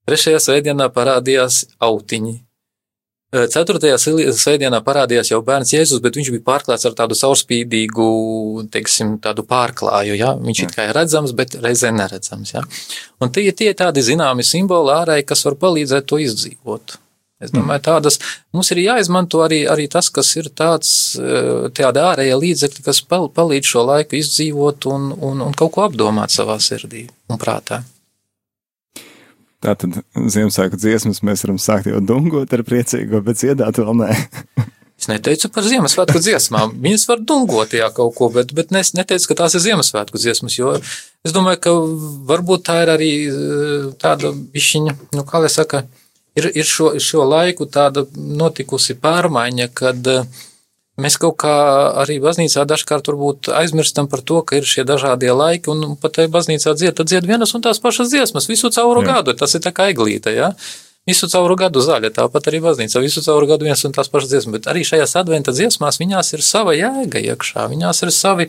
Trešajā 0.07 0.39
svētdienā 0.39 0.87
parādījās 0.95 1.63
autiņi. 1.83 2.37
Ceturtajā 3.33 3.95
svētdienā 3.97 4.77
parādījās 4.85 5.31
jau 5.31 5.39
bērns 5.45 5.71
Jēzus, 5.73 6.01
bet 6.03 6.19
viņš 6.19 6.29
bija 6.35 6.43
pārklāts 6.45 6.85
ar 6.85 6.93
tādu 6.93 7.17
caurspīdīgu, 7.17 8.05
teiksim, 8.73 9.15
tādu 9.23 9.41
pārklāju, 9.49 10.13
ja? 10.19 10.35
Viņš 10.37 10.61
ir 10.61 10.69
tikai 10.69 10.85
redzams, 10.93 11.33
bet 11.33 11.57
reizē 11.63 11.89
neredzams, 11.95 12.53
ja? 12.53 12.61
Un 13.19 13.33
tie, 13.33 13.47
tie 13.57 13.71
tādi 13.73 14.05
zināmi 14.05 14.45
simboli 14.45 14.93
ārēji, 14.93 15.25
kas 15.31 15.41
var 15.47 15.57
palīdzēt 15.65 16.05
to 16.11 16.21
izdzīvot. 16.21 16.99
Es 17.43 17.53
domāju, 17.53 17.83
tādas 17.89 18.19
mums 18.55 18.71
ir 18.73 18.83
jāizmanto 18.85 19.43
arī, 19.45 19.63
arī 19.69 19.89
tas, 19.91 20.09
kas 20.13 20.31
ir 20.39 20.49
tāds, 20.55 20.91
tāda 21.77 22.07
ārēja 22.13 22.39
līdzekļi, 22.39 22.85
kas 22.85 23.01
palīdz 23.09 23.73
šo 23.73 23.87
laiku 23.89 24.19
izdzīvot 24.19 24.87
un, 24.91 25.09
un, 25.13 25.43
un 25.47 25.57
kaut 25.57 25.75
ko 25.75 25.87
apdomāt 25.87 26.33
savā 26.35 26.59
sirdī 26.63 27.07
un 27.31 27.41
prātā. 27.41 27.83
Tātad 29.63 30.01
Ziemassvētku 30.11 30.77
dziesmas 30.79 31.21
mēs 31.23 31.45
varam 31.45 31.59
sākt 31.61 31.87
jau 31.87 32.01
dungot 32.03 32.51
ar 32.51 32.63
priecīgo, 32.67 33.21
bet 33.23 33.39
dziedāt 33.39 33.79
vēl 33.79 33.95
nē. 34.01 34.09
es 34.99 35.07
neteicu 35.07 35.49
par 35.53 35.65
Ziemassvētku 35.67 36.19
dziesmām. 36.23 36.75
Viņas 36.83 37.07
var 37.09 37.23
dungot, 37.23 37.75
jā, 37.75 37.87
kaut 37.95 38.15
ko, 38.17 38.29
bet, 38.33 38.51
bet 38.55 38.71
es 38.79 38.93
neteicu, 38.97 39.29
ka 39.29 39.39
tās 39.43 39.55
ir 39.55 39.63
Ziemassvētku 39.65 40.19
dziesmas, 40.19 40.57
jo 40.59 40.75
es 40.79 41.35
domāju, 41.35 41.61
ka 41.63 41.75
varbūt 42.31 42.65
tā 42.67 42.81
ir 42.83 42.93
arī 42.93 43.11
eh, 43.27 43.89
tāda 44.03 44.33
višķiņa, 44.55 44.95
nu, 45.15 45.25
kā 45.27 45.43
lai 45.43 45.51
saka, 45.51 45.85
ir, 46.39 46.49
ir 46.53 46.65
šo, 46.67 46.93
šo 46.99 47.27
laiku 47.27 47.65
tāda 47.65 48.05
notikusi 48.15 48.95
pārmaiņa, 48.99 49.69
kad 49.73 50.11
uh, 50.11 50.43
Mēs 50.93 51.15
kaut 51.17 51.39
kā 51.41 51.53
arī 52.03 52.19
baznīcā 52.21 52.67
dažkārt 52.69 53.07
aizmirstam 53.57 54.05
par 54.05 54.21
to, 54.21 54.43
ka 54.45 54.59
ir 54.59 54.67
šie 54.69 54.83
dažādie 54.85 55.31
laiki, 55.33 55.71
un 55.73 55.95
pat 55.97 56.19
tai 56.19 56.27
baznīcā 56.29 56.75
dzied, 56.77 56.93
tad 56.99 57.09
dzied 57.09 57.25
vienas 57.25 57.55
un 57.57 57.63
tās 57.65 57.81
pašas 57.81 58.11
dziesmas 58.13 58.45
visu 58.45 58.69
cauru 58.69 59.01
Jā. 59.01 59.15
gadu. 59.15 59.33
Tas 59.33 59.57
ir 59.57 59.63
tā 59.65 59.73
kā 59.73 59.89
eglīte, 59.89 60.29
ja? 60.37 60.51
Visu 61.09 61.25
cauru 61.27 61.57
gadu 61.57 61.81
zaļa, 61.81 62.13
tāpat 62.13 62.45
arī 62.51 62.61
baznīca, 62.61 63.01
visu 63.01 63.25
cauru 63.25 63.49
gadu 63.49 63.65
viens 63.65 63.81
un 63.83 63.95
tās 63.95 64.07
pašas 64.07 64.29
dziesmas, 64.29 64.53
bet 64.59 64.69
arī 64.69 64.85
šajās 64.85 65.17
adventa 65.19 65.51
dziesmās 65.51 65.97
viņās 65.99 66.29
ir 66.37 66.45
sava 66.45 66.77
jēga 66.77 67.25
iekšā, 67.25 67.65
viņās 67.73 68.05
ir 68.05 68.13
savi, 68.13 68.47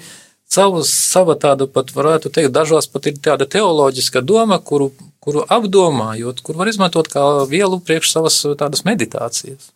savu, 0.55 0.83
sava 0.89 1.37
tāda 1.41 1.69
pat 1.71 1.93
varētu 1.95 2.33
teikt, 2.35 2.55
dažos 2.55 2.89
pat 2.91 3.11
ir 3.11 3.21
tāda 3.23 3.49
teoloģiska 3.51 4.23
doma, 4.25 4.59
kuru, 4.59 4.91
kuru 5.25 5.45
apdomājot, 5.57 6.43
kur 6.45 6.61
var 6.61 6.71
izmantot 6.71 7.11
kā 7.13 7.25
vielu 7.51 7.81
priekš 7.81 8.13
savas 8.17 8.43
tādas 8.61 8.85
meditācijas. 8.89 9.73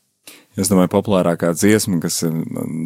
Es 0.58 0.66
domāju, 0.66 0.90
populārākā 0.90 1.52
dziesma, 1.54 2.00
kas 2.02 2.16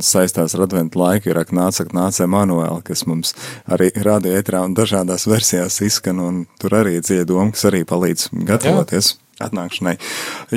saistās 0.04 0.52
ar 0.52 0.66
adventu 0.66 1.00
laiku, 1.00 1.30
ir 1.32 1.40
Nāc, 1.56 1.78
nāc, 1.96 2.18
Emanuēl, 2.20 2.82
kas 2.84 3.06
mums 3.08 3.32
arī 3.64 3.88
rādīja 3.96 4.42
ētrā 4.42 4.61
un 4.66 4.76
dažādās 4.76 5.25
versijās 5.30 5.80
izskan, 5.80 6.20
un 6.20 6.42
tur 6.61 6.76
arī 6.82 6.99
dziedoma, 7.00 7.49
kas 7.56 7.70
arī 7.70 7.87
palīdz 7.88 8.28
gatavoties. 8.44 9.14
Jā 9.14 9.31
atnākšanai. 9.49 9.96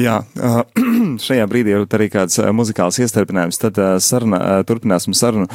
Jā, 0.01 0.20
šajā 1.25 1.50
brīdī 1.51 1.75
ir 1.75 1.86
arī 1.98 2.10
kāds 2.13 2.39
muzikāls 2.56 3.00
iestarpinājums, 3.04 3.62
tad 3.62 3.80
saruna, 4.04 4.42
turpināsim 4.68 5.18
sarunu. 5.18 5.50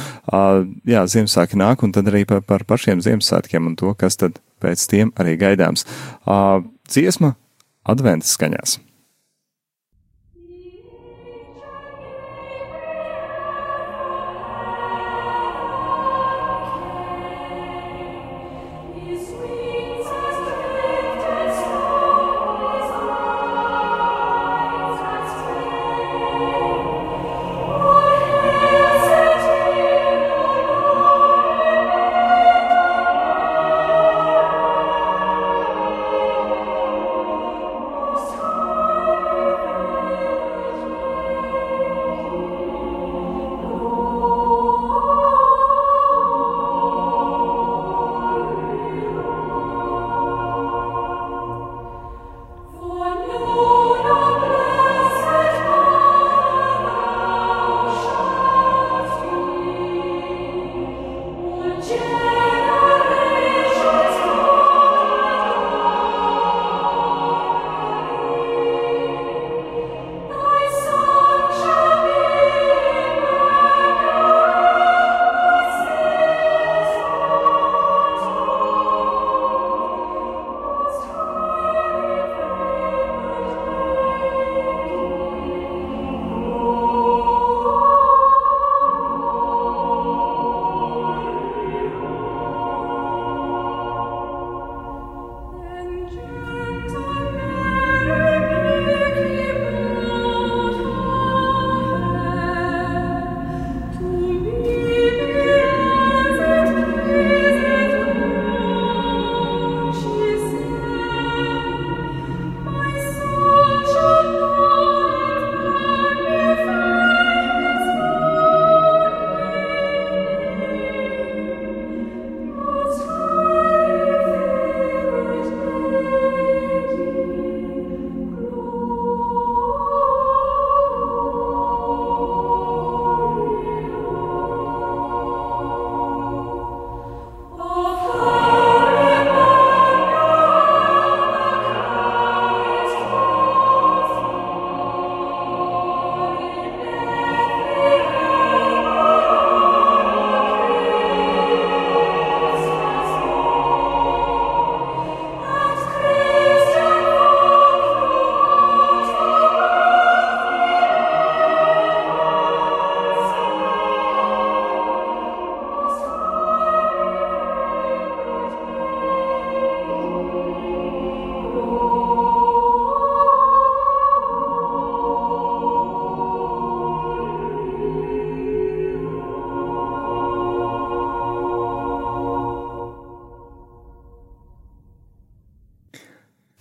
Jā, 0.87 1.05
Ziemassvētki 1.11 1.59
nāk, 1.61 1.85
un 1.85 1.95
tad 1.95 2.11
arī 2.11 2.25
par, 2.29 2.43
par 2.47 2.67
pašiem 2.69 3.03
Ziemassvētkiem 3.05 3.71
un 3.71 3.79
to, 3.79 3.95
kas 3.97 4.19
tad 4.21 4.41
pēc 4.61 4.85
tiem 4.91 5.15
arī 5.21 5.37
gaidāms. 5.41 5.87
Dziesma 6.91 7.35
adventas 7.87 8.35
skaņās. 8.37 8.79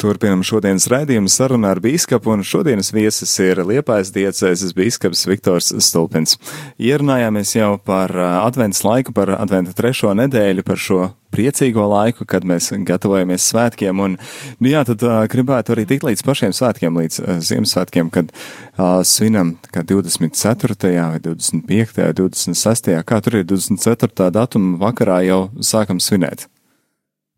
Turpinam 0.00 0.40
šodienas 0.46 0.86
raidījumu 0.88 1.28
sarunu 1.28 1.66
ar 1.68 1.76
bīskapu, 1.84 2.32
un 2.32 2.44
šodienas 2.46 2.88
viesis 2.96 3.34
ir 3.44 3.58
Liepājas 3.68 4.08
diecēzes 4.14 4.72
bīskaps 4.72 5.26
Viktors 5.28 5.66
Stulpins. 5.84 6.38
Ierunājāmies 6.80 7.50
jau 7.58 7.74
par 7.84 8.14
adventas 8.16 8.80
laiku, 8.86 9.12
par 9.12 9.34
adventa 9.36 9.74
trešo 9.76 10.14
nedēļu, 10.16 10.64
par 10.64 10.80
šo 10.80 11.10
priecīgo 11.34 11.84
laiku, 11.90 12.24
kad 12.24 12.46
mēs 12.48 12.70
gatavojamies 12.88 13.44
svētkiem, 13.52 14.00
un, 14.00 14.16
nu 14.56 14.72
jā, 14.72 14.80
tad 14.88 15.04
uh, 15.04 15.18
gribētu 15.30 15.74
arī 15.74 15.84
tikt 15.90 16.06
līdz 16.08 16.24
pašiem 16.26 16.54
svētkiem, 16.56 16.96
līdz 17.02 17.20
uh, 17.20 17.32
Ziemassvētkiem, 17.44 18.08
kad 18.14 18.32
uh, 18.32 19.02
svinam, 19.06 19.52
kā 19.74 19.84
24. 19.86 20.78
vai 20.80 21.20
25. 21.26 22.00
vai 22.00 22.14
26. 22.16 22.88
kā 23.04 23.20
tur 23.20 23.36
ir 23.42 23.44
24. 23.52 24.30
datuma 24.32 24.80
vakarā 24.80 25.20
jau 25.28 25.42
sākam 25.60 26.00
svinēt. 26.00 26.48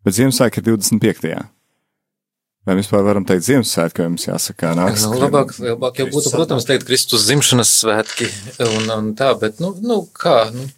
Bet 0.07 0.15
Ziemassvētki 0.15 0.63
ir 0.63 0.71
25. 0.71 1.52
Vai 2.63 2.77
vispār 2.79 3.01
varam 3.03 3.25
teikt 3.27 3.43
Ziemassvētku, 3.43 4.05
vai 4.05 4.11
mums 4.13 4.23
jāsaka, 4.29 4.69
nāks? 4.79 5.03
Nu, 5.03 5.17
labāk, 5.19 5.49
labāk 5.59 5.97
jau 5.99 6.07
būtu, 6.13 6.31
protams, 6.31 6.67
teikt 6.69 6.87
Kristus 6.87 7.25
dzimšanas 7.27 7.73
svētki 7.81 8.29
un, 8.63 8.87
un 8.87 9.11
tā, 9.19 9.33
bet, 9.41 9.59
nu, 9.59 9.73
nu 9.83 9.97
kā, 10.15 10.45
nu, 10.55 10.69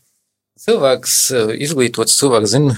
cilvēks, 0.66 1.16
izglītots 1.62 2.18
cilvēks 2.18 2.54
zina 2.56 2.76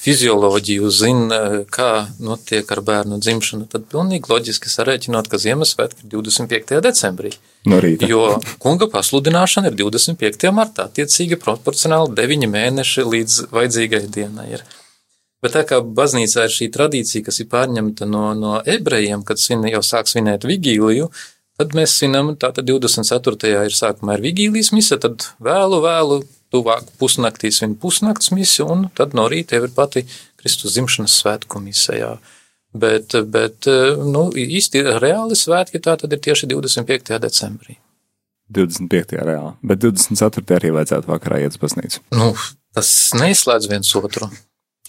fizioloģiju, 0.00 0.90
zina, 0.90 1.40
kā 1.70 1.90
notiek 2.18 2.70
ar 2.74 2.82
bērnu 2.82 3.20
dzimšanu, 3.22 3.68
tad 3.70 3.86
pilnīgi 3.92 4.30
loģiski 4.32 4.72
sarēķinot, 4.72 5.30
ka 5.30 5.38
Ziemassvētki 5.38 6.08
ir 6.08 6.14
25. 6.16 6.80
decembrī. 6.84 7.36
No 7.70 7.78
rīta. 7.84 8.08
Jo 8.10 8.40
kunga 8.62 8.90
pasludināšana 8.90 9.70
ir 9.70 9.78
25. 9.78 10.50
martā, 10.56 10.88
attiecīgi 10.90 11.38
proporcionāli 11.38 12.16
9 12.18 12.50
mēneši 12.50 13.06
līdz 13.14 13.44
vajadzīgai 13.54 14.08
dienai 14.10 14.56
ir. 14.56 14.66
Bet 15.44 15.52
tā 15.52 15.60
kā 15.68 15.82
baznīcā 15.84 16.46
ir 16.46 16.52
šī 16.54 16.70
tradīcija, 16.72 17.26
kas 17.26 17.42
ir 17.42 17.50
pārņemta 17.52 18.06
no, 18.08 18.30
no 18.38 18.58
ebrejiem, 18.64 19.26
kad 19.28 19.40
svin, 19.40 19.66
jau 19.68 19.82
sāk 19.84 20.08
svinēt 20.08 20.46
vigīliju, 20.48 21.10
tad 21.60 21.74
mēs 21.76 21.98
svinam, 21.98 22.30
tātad 22.40 22.64
24. 22.70 23.50
ir 23.68 23.76
sākumā 23.76 24.16
ir 24.16 24.24
vigīlijas 24.24 24.72
mise, 24.72 24.96
tad 25.02 25.26
vēlu, 25.44 25.82
vēlu, 25.84 26.22
tuvāk 26.54 26.88
pusnaktī 27.00 27.50
svin 27.52 27.74
pusnakts 27.80 28.32
misi, 28.32 28.62
un 28.64 28.88
tad 28.96 29.12
no 29.18 29.26
rīta 29.28 29.58
jau 29.58 29.66
ir 29.66 29.74
pati 29.74 30.04
Kristus 30.40 30.78
dzimšanas 30.78 31.18
svētku 31.20 31.60
mise, 31.60 31.98
jā. 31.98 32.14
Bet, 32.74 33.12
bet, 33.30 33.68
nu, 34.00 34.24
īsti 34.32 34.82
reāli 35.02 35.36
svētki 35.38 35.82
tā 35.82 35.98
tad 36.00 36.14
ir 36.14 36.22
tieši 36.24 36.48
25. 36.50 37.20
decembrī. 37.22 37.76
25. 38.54 39.20
reāli, 39.28 39.54
bet 39.64 39.84
24. 39.84 40.56
arī 40.56 40.72
vajadzētu 40.74 41.12
vakarā 41.12 41.44
iet 41.44 41.54
uz 41.54 41.62
baznīcu. 41.62 42.02
Nu, 42.16 42.32
tas 42.76 42.88
neizslēdz 43.20 43.70
viens 43.70 43.94
otru. 44.00 44.32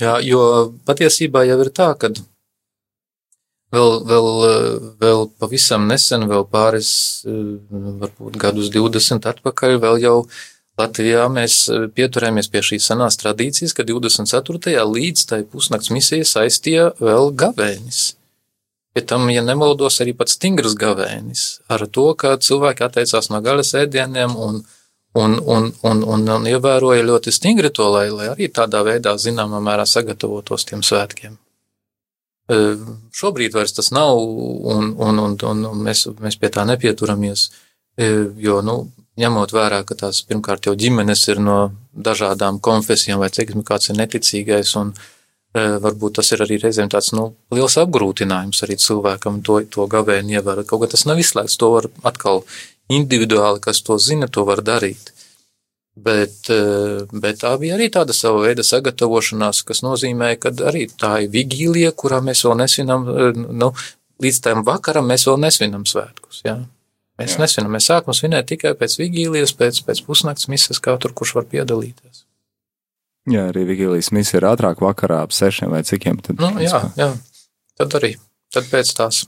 Jā, 0.02 0.18
jo 0.24 0.42
patiesībā 0.88 1.46
jau 1.48 1.60
ir 1.64 1.70
tā, 1.72 1.94
ka 1.96 2.10
vēl, 3.76 3.94
vēl, 4.10 4.28
vēl 5.00 5.24
pavisam 5.40 5.88
nesen, 5.88 6.28
vēl 6.28 6.44
pāris, 6.52 6.90
varbūt 7.26 8.36
gadus 8.42 8.74
20 8.74 9.30
atpakaļ, 9.32 9.80
vēl 9.86 10.04
jau 10.04 10.18
Latvijā 10.76 11.30
mēs 11.32 11.70
pieturējāmies 11.96 12.50
pie 12.52 12.62
šīs 12.68 12.90
senās 12.92 13.16
tradīcijas, 13.22 13.72
ka 13.78 13.86
24. 13.88 14.76
līdz 14.84 15.22
tai 15.30 15.42
pusnakts 15.48 15.94
misijai 15.96 16.28
saistīja 16.28 16.90
vēl 17.00 17.32
gavēnis. 17.32 18.18
Pie 18.96 19.04
tam, 19.08 19.30
ja 19.32 19.44
nemaldos, 19.44 20.02
arī 20.04 20.12
pats 20.16 20.36
stingrs 20.36 20.76
gavēnis 20.80 21.46
ar 21.72 21.88
to, 21.88 22.10
ka 22.20 22.36
cilvēki 22.40 22.84
atteicās 22.84 23.32
no 23.32 23.40
gaļas 23.44 23.72
ēdieniem 23.86 24.36
un, 24.36 24.62
un, 25.16 25.40
un, 25.46 25.72
un, 25.82 26.04
un, 26.04 26.28
un 26.36 26.48
ievēroja 26.50 27.04
ļoti 27.08 27.32
stingri 27.32 27.72
to, 27.72 27.88
lai, 27.94 28.10
lai 28.12 28.28
arī 28.34 28.50
tādā 28.52 28.82
veidā, 28.84 29.16
zināmā 29.22 29.62
mērā, 29.64 29.86
sagatavotos 29.88 30.68
tiem 30.68 30.84
svētkiem. 30.84 31.38
E, 32.52 32.58
šobrīd 33.16 33.56
vairs 33.56 33.74
tas 33.78 33.94
nav, 33.96 34.20
un, 34.20 34.92
un, 35.00 35.24
un, 35.24 35.38
un, 35.40 35.64
mēs, 35.88 36.06
mēs 36.20 36.36
pie 36.42 36.52
tā 36.52 36.68
nepieturamies, 36.68 37.48
e, 37.96 38.12
jo, 38.44 38.60
nu, 38.66 38.76
ņemot 39.22 39.56
vērā, 39.56 39.86
ka 39.88 39.96
tās 40.04 40.20
pirmkārt 40.28 40.68
jau 40.68 40.76
ģimenes 40.76 41.24
ir 41.32 41.40
no 41.40 41.60
dažādām 41.96 42.60
konfesijām, 42.60 43.24
vai, 43.24 43.32
teiksim, 43.32 43.64
kāds 43.64 43.94
ir 43.94 44.00
neticīgais, 44.02 44.76
un 44.82 44.92
e, 44.92 45.64
varbūt 45.80 46.20
tas 46.20 46.36
ir 46.36 46.44
arī 46.44 46.60
reizēm 46.60 46.92
tāds, 46.92 47.14
nu, 47.16 47.32
liels 47.56 47.80
apgrūtinājums 47.80 48.66
arī 48.68 48.76
cilvēkam 48.84 49.40
to, 49.48 49.62
to 49.72 49.88
gavēni 49.96 50.36
ievērot. 50.36 50.68
Kaut 50.68 50.84
kā 50.84 50.92
tas 50.92 51.08
nav 51.08 51.24
izslēgts, 51.24 51.56
to 51.62 51.72
var 51.78 51.88
atkal 52.04 52.44
individuāli, 52.92 53.62
kas 53.62 53.82
to 53.86 53.98
zina, 54.02 54.28
to 54.28 54.46
var 54.46 54.62
darīt. 54.66 55.12
Bet, 55.96 56.50
eh, 56.52 57.06
bet 57.12 57.40
tā 57.40 57.54
bija 57.60 57.78
arī 57.78 57.88
tāda 57.90 58.14
sava 58.14 58.42
veida 58.44 58.66
sagatavošanās, 58.68 59.64
kas 59.64 59.82
nozīmē, 59.82 60.36
ka 60.40 60.52
arī 60.52 60.90
tā 60.92 61.24
ir 61.24 61.30
vigīlija, 61.32 61.94
kurā 61.96 62.20
mēs 62.20 62.44
vēl 62.44 62.58
nesvinam, 62.60 63.08
eh, 63.08 63.32
nu, 63.34 63.72
līdz 64.20 64.42
tam 64.42 64.64
vakaram 64.64 65.08
mēs 65.08 65.26
vēl 65.26 65.40
nesvinam 65.40 65.86
svētkus. 65.88 66.42
Jā. 66.44 66.66
Mēs 67.18 67.38
jā. 67.38 67.40
nesvinam, 67.40 67.72
mēs 67.72 67.88
sākam 67.88 68.12
svinēt 68.12 68.52
tikai 68.52 68.74
pēc 68.76 68.98
vigīlijas, 69.00 69.56
pēc, 69.56 69.86
pēc 69.88 70.04
pusnakts 70.04 70.50
misas, 70.52 70.82
kā 70.84 71.00
tur 71.00 71.14
kurš 71.16 71.36
var 71.36 71.46
piedalīties. 71.46 72.26
Jā, 73.32 73.48
arī 73.50 73.64
vigīlijas 73.66 74.12
misija 74.12 74.42
ir 74.42 74.50
ātrāk 74.52 74.84
vakarā 74.84 75.24
ap 75.24 75.32
sešiem 75.32 75.72
vai 75.72 75.82
cikiem. 75.88 76.20
Tad, 76.22 76.38
nu, 76.44 76.60
jā, 76.62 76.92
jā, 77.00 77.08
tad 77.80 77.96
arī, 77.98 78.18
tad 78.54 78.68
pēc 78.70 78.92
tās. 79.00 79.24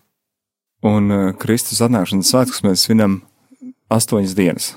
Un 0.85 1.09
uh, 1.09 1.31
Kristus 1.39 1.79
atnākšanas 1.81 2.29
svētkus 2.29 2.61
mēs 2.67 2.83
svinam 2.85 3.21
astoņas 3.93 4.35
dienas. 4.37 4.73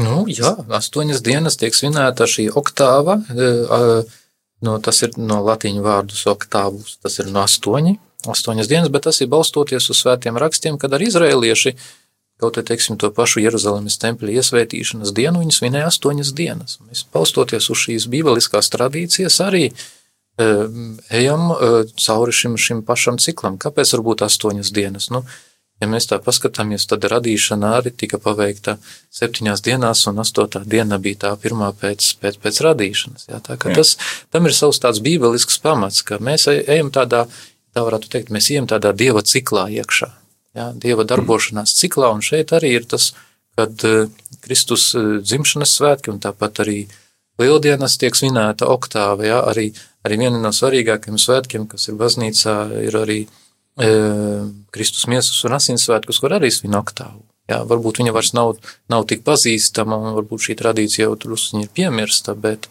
Nu, 0.00 0.24
jā, 0.30 0.54
astoņas 0.72 1.20
dienas 1.24 1.58
tiek 1.60 1.76
svinēta 1.76 2.28
šī 2.30 2.48
oktāva. 2.56 3.18
E, 3.28 3.48
no, 4.64 4.76
tas 4.84 5.02
ir 5.04 5.16
no 5.20 5.40
latīņu 5.44 5.84
vārdus 5.84 6.24
oktāvus, 6.30 6.96
tas 7.04 7.18
ir 7.20 7.28
no 7.32 7.44
astoņi, 7.44 7.98
astoņas 8.30 8.70
dienas, 8.70 8.92
bet 8.92 9.08
tas 9.08 9.20
ir 9.20 9.30
balstoties 9.32 9.90
uz 9.92 10.00
svētiem 10.00 10.40
rakstiem, 10.40 10.78
kad 10.80 10.96
arī 10.96 11.10
izrēlieši, 11.10 11.74
kaut 12.40 12.56
arī, 12.56 12.70
teiksim, 12.72 12.96
to 13.00 13.10
pašu 13.12 13.42
Jeruzalemes 13.44 13.98
tempļa 14.00 14.38
iesvētīšanas 14.40 15.12
dienu, 15.16 15.42
viņi 15.44 15.56
svinēja 15.58 15.90
astoņas 15.92 16.32
dienas. 16.36 16.78
Mēs 16.86 17.04
balstoties 17.12 17.68
uz 17.72 17.84
šīs 17.84 18.08
bībeliskās 18.12 18.72
tradīcijas 18.72 19.36
arī 19.44 19.66
e, 19.68 19.74
ejam 21.20 21.50
e, 21.52 21.70
cauri 22.00 22.36
šim, 22.36 22.56
šim 22.56 22.80
pašam 22.88 23.20
ciklam. 23.20 23.60
Kāpēc 23.60 23.92
varbūt 23.98 24.24
astoņas 24.24 24.72
dienas? 24.72 25.10
Nu, 25.12 25.26
Ja 25.80 25.88
mēs 25.88 26.04
tā 26.10 26.18
paskatāmies, 26.20 26.84
tad 26.90 27.06
radīšana 27.08 27.70
arī 27.78 27.90
tika 27.96 28.18
paveikta 28.20 28.76
septiņās 29.16 29.62
dienās, 29.64 30.02
un 30.10 30.20
astotā 30.20 30.60
diena 30.68 30.98
bija 31.00 31.22
tā 31.24 31.30
pirmā 31.40 31.70
pēc, 31.80 32.10
pēc, 32.20 32.36
pēc 32.42 32.60
radīšanas. 32.66 33.30
Jā, 33.30 33.40
tā 33.46 33.56
tas, 33.62 33.94
tam 34.28 34.48
ir 34.48 34.56
savs 34.56 34.82
tāds 34.82 35.00
bībelisks 35.04 35.56
pamats, 35.64 36.02
ka 36.04 36.20
mēs 36.20 36.50
ejam 36.52 36.92
tādā, 36.92 37.24
tā 37.72 37.86
varētu 37.86 38.12
teikt, 38.12 38.34
mēs 38.34 38.50
ejam 38.52 38.68
tādā 38.68 38.92
dieva 38.92 39.24
ciklā 39.24 39.70
iekšā. 39.80 40.12
Jā, 40.60 40.70
dieva 40.76 41.06
darbošanās 41.08 41.72
ciklā, 41.78 42.12
un 42.12 42.20
šeit 42.26 42.52
arī 42.52 42.74
ir 42.76 42.88
tas, 42.90 43.14
kad 43.56 43.80
uh, 43.88 44.10
Kristus 44.44 44.90
uh, 44.98 45.16
dzimšanas 45.24 45.78
svētki, 45.78 46.12
un 46.12 46.20
tāpat 46.20 46.60
arī 46.66 46.80
lieldienas 47.40 47.96
tiek 47.96 48.18
svinēta 48.18 48.68
oktāva, 48.68 49.24
jā, 49.24 49.40
arī, 49.48 49.70
arī 50.04 50.24
viena 50.26 50.42
no 50.42 50.52
svarīgākajiem 50.52 51.20
svētkiem, 51.22 51.70
kas 51.70 51.88
ir 51.88 51.96
baznīcā, 52.02 52.56
ir 52.84 52.98
arī 53.00 53.22
uh, 53.24 53.38
Kristus 53.80 55.06
miesas 55.08 55.40
un 55.48 55.56
asinsvētkus, 55.56 56.20
kur 56.20 56.36
arī 56.36 56.50
svin 56.52 56.76
oktāvu. 56.78 57.24
Jā, 57.50 57.62
varbūt 57.66 57.98
viņa 58.00 58.12
vairs 58.14 58.34
nav, 58.36 58.52
nav 58.92 59.06
tik 59.10 59.24
pazīstama, 59.26 59.98
un 59.98 60.14
varbūt 60.18 60.44
šī 60.46 60.56
tradīcija 60.60 61.08
jau 61.08 61.16
tur 61.18 61.34
ir 61.34 61.70
piemirsta, 61.74 62.36
bet, 62.38 62.68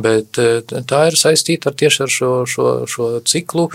bet 0.00 0.40
tā 0.90 1.04
ir 1.10 1.18
saistīta 1.20 1.70
ar 1.70 1.78
tieši 1.78 2.02
ar 2.02 2.14
šo, 2.14 2.32
šo, 2.50 2.66
šo 2.90 3.10
ciklu, 3.22 3.68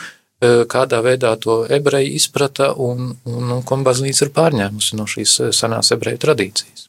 kādā 0.43 0.99
veidā 1.05 1.31
to 1.39 1.61
ebreji 1.71 2.17
izprata 2.17 2.73
un, 2.73 3.13
un, 3.23 3.51
un 3.55 3.61
ko 3.63 3.79
baznīca 3.85 4.25
ir 4.25 4.33
pārņēmusi 4.35 4.99
no 4.99 5.07
šīs 5.07 5.37
senās 5.55 5.93
ebreju 5.95 6.19
tradīcijas. 6.25 6.82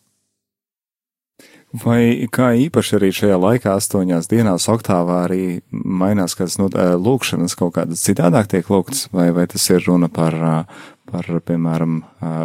Vai 1.75 2.29
kā 2.31 2.53
īpaši 2.55 2.93
arī 3.01 3.09
šajā 3.11 3.37
laikā, 3.41 3.73
astoņās 3.75 4.29
dienās, 4.31 4.69
oktāvā, 4.71 5.25
arī 5.27 5.59
mainās 5.75 6.37
kādas 6.39 6.55
no, 6.61 6.69
lūkšanas, 6.71 7.57
kaut 7.59 7.75
kādas 7.75 8.05
citādāk 8.07 8.47
tiek 8.53 8.69
lūgtas, 8.71 9.09
vai, 9.11 9.33
vai 9.35 9.49
tas 9.51 9.65
ir 9.73 9.83
runa 9.83 10.07
par, 10.07 10.37
par 11.11 11.31
piemēram, 11.51 11.97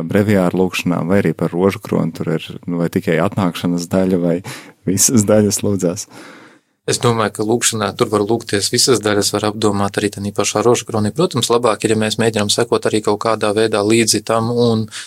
breviāru 0.09 0.63
lūkšanām, 0.63 1.11
vai 1.11 1.21
arī 1.21 1.35
par 1.37 1.53
rožu 1.53 1.83
kroni, 1.83 2.15
tur 2.17 2.31
ir 2.39 2.47
nu, 2.65 2.79
vai 2.81 2.89
tikai 2.89 3.19
atnākšanas 3.21 3.85
daļa, 3.91 4.19
vai 4.23 4.35
visas 4.89 5.27
daļas 5.29 5.61
lūdzās? 5.61 6.07
Es 6.89 6.97
domāju, 6.97 7.35
ka 7.35 7.45
lūkšanā 7.45 7.91
tur 7.99 8.09
var 8.09 8.25
lūgties 8.25 8.71
visas 8.73 8.97
daļas, 9.05 9.29
var 9.35 9.51
apdomāt 9.51 10.01
arī 10.01 10.09
tā 10.09 10.25
pašā 10.25 10.65
rožu 10.65 10.89
kronī. 10.89 11.13
Protams, 11.13 11.51
labāk 11.53 11.85
ir, 11.85 11.93
ja 11.93 12.01
mēs 12.01 12.17
mēģinām 12.17 12.49
sekot 12.49 12.89
arī 12.89 13.03
kaut 13.05 13.21
kādā 13.27 13.53
veidā 13.53 13.85
līdzi 13.85 14.23
tam 14.25 14.49
un 14.49 14.87
uh, 14.87 15.03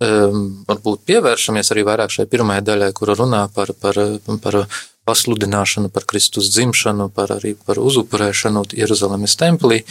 varbūt 0.00 1.06
pievēršamies 1.08 1.72
arī 1.72 1.86
vairāk 1.88 2.12
šai 2.12 2.26
pirmajai 2.28 2.64
daļai, 2.66 2.90
kura 2.96 3.14
runā 3.16 3.46
par, 3.54 3.72
par, 3.80 3.96
par 4.42 4.58
pasludināšanu, 5.06 5.88
par 5.94 6.04
Kristus 6.04 6.50
dzimšanu, 6.52 7.08
par 7.14 7.32
arī 7.38 7.54
par 7.56 7.80
uzupurēšanu 7.80 8.66
Jeruzalemes 8.76 9.36
templī. 9.40 9.82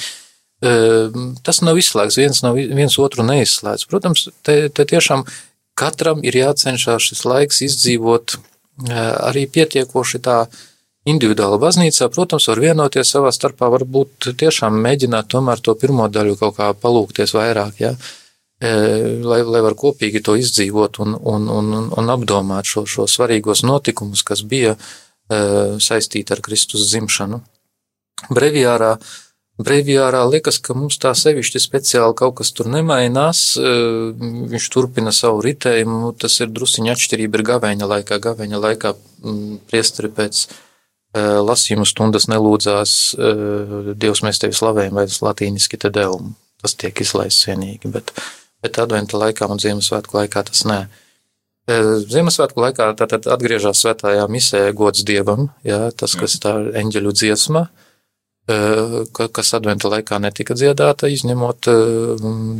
Um, 0.65 1.33
tas 1.43 1.59
nav 1.65 1.77
izslēgts, 1.79 2.17
viens, 2.19 2.41
nav, 2.45 2.55
viens 2.55 2.95
otru 3.01 3.25
neizslēdz. 3.27 3.87
Protams, 3.91 4.29
te, 4.45 4.69
te 4.69 4.85
tiešām 4.87 5.25
katram 5.75 6.21
ir 6.23 6.37
jācenšas 6.39 7.09
šis 7.09 7.25
laiks 7.27 7.59
izdzīvot 7.65 8.37
uh, 8.37 8.93
arī 9.27 9.45
pietiekoši 9.51 10.21
tā 10.23 10.45
individuāla 11.05 11.59
baznīcā, 11.61 12.07
protams, 12.13 12.47
var 12.49 12.61
vienoties 12.63 13.11
savā 13.13 13.33
starpā, 13.35 13.67
varbūt 13.73 14.31
tiešām 14.39 14.79
mēģināt 14.85 15.29
tomēr 15.33 15.61
to 15.61 15.75
pirmo 15.77 16.07
daļu 16.09 16.37
kaut 16.39 16.55
kā 16.57 16.71
palūkties 16.81 17.35
vairāk, 17.35 17.83
ja, 17.83 17.93
lai, 18.61 19.41
lai 19.43 19.61
var 19.65 19.75
kopīgi 19.75 20.21
to 20.23 20.37
izdzīvot 20.39 21.01
un, 21.03 21.17
un, 21.19 21.49
un, 21.51 21.73
un 21.91 22.13
apdomāt 22.13 22.69
šo, 22.69 22.85
šo 22.87 23.07
svarīgos 23.11 23.65
notikumus, 23.67 24.23
kas 24.23 24.45
bija 24.47 24.77
saistīti 25.27 26.35
ar 26.35 26.41
Kristus 26.45 26.85
dzimšanu. 26.91 27.41
Brevijārā 28.29 28.95
Breivijārā 29.55 30.25
liekas, 30.27 30.57
ka 30.59 30.73
mums 30.75 30.97
tā 30.99 31.13
sevišķi 31.15 31.61
speciāli 31.63 32.15
kaut 32.19 32.33
kas 32.41 32.51
tur 32.51 32.67
nemainās. 32.67 33.55
Viņš 33.55 34.65
turpina 34.73 35.13
savu 35.15 35.39
ritējumu. 35.45 36.11
Tas 36.19 36.35
ir 36.43 36.51
drusiņa 36.51 36.91
atšķirība 36.91 37.39
ir 37.39 37.45
gavēņa 37.51 37.87
laikā. 37.87 38.19
Gavēņa 38.25 38.59
laikā 38.65 38.91
priesteri 39.71 40.11
pēc 40.17 40.41
lasījumu 41.15 41.87
stundas 41.87 42.27
nelūdzās 42.27 42.97
Dievs 43.95 44.25
mēs 44.27 44.43
tevi 44.43 44.59
slavējam 44.59 44.99
vai 44.99 45.07
latīniski 45.07 45.79
te 45.79 45.93
devumu. 46.01 46.35
Tas 46.59 46.75
tiek 46.75 46.99
izlaists 46.99 47.47
vienīgi, 47.47 47.93
bet, 47.93 48.11
bet 48.65 48.81
adventa 48.81 49.21
laikā 49.21 49.47
un 49.51 49.61
Ziemassvētku 49.61 50.17
laikā 50.17 50.45
tas 50.49 50.65
nē. 50.65 50.81
Ziemassvētku 52.11 52.61
laikā 52.61 52.91
tātad 52.99 53.25
atgriežas 53.33 53.81
svētājā 53.81 54.27
misē 54.29 54.67
gods 54.77 55.05
Dievam, 55.05 55.49
jā, 55.65 55.87
tas, 55.97 56.13
kas 56.17 56.37
tā 56.41 56.53
ir 56.61 56.77
eņģeļu 56.83 57.13
dziesma, 57.21 57.65
kas 59.15 59.53
adventa 59.57 59.89
laikā 59.89 60.19
netika 60.21 60.53
dziedāta, 60.57 61.09
izņemot 61.09 61.69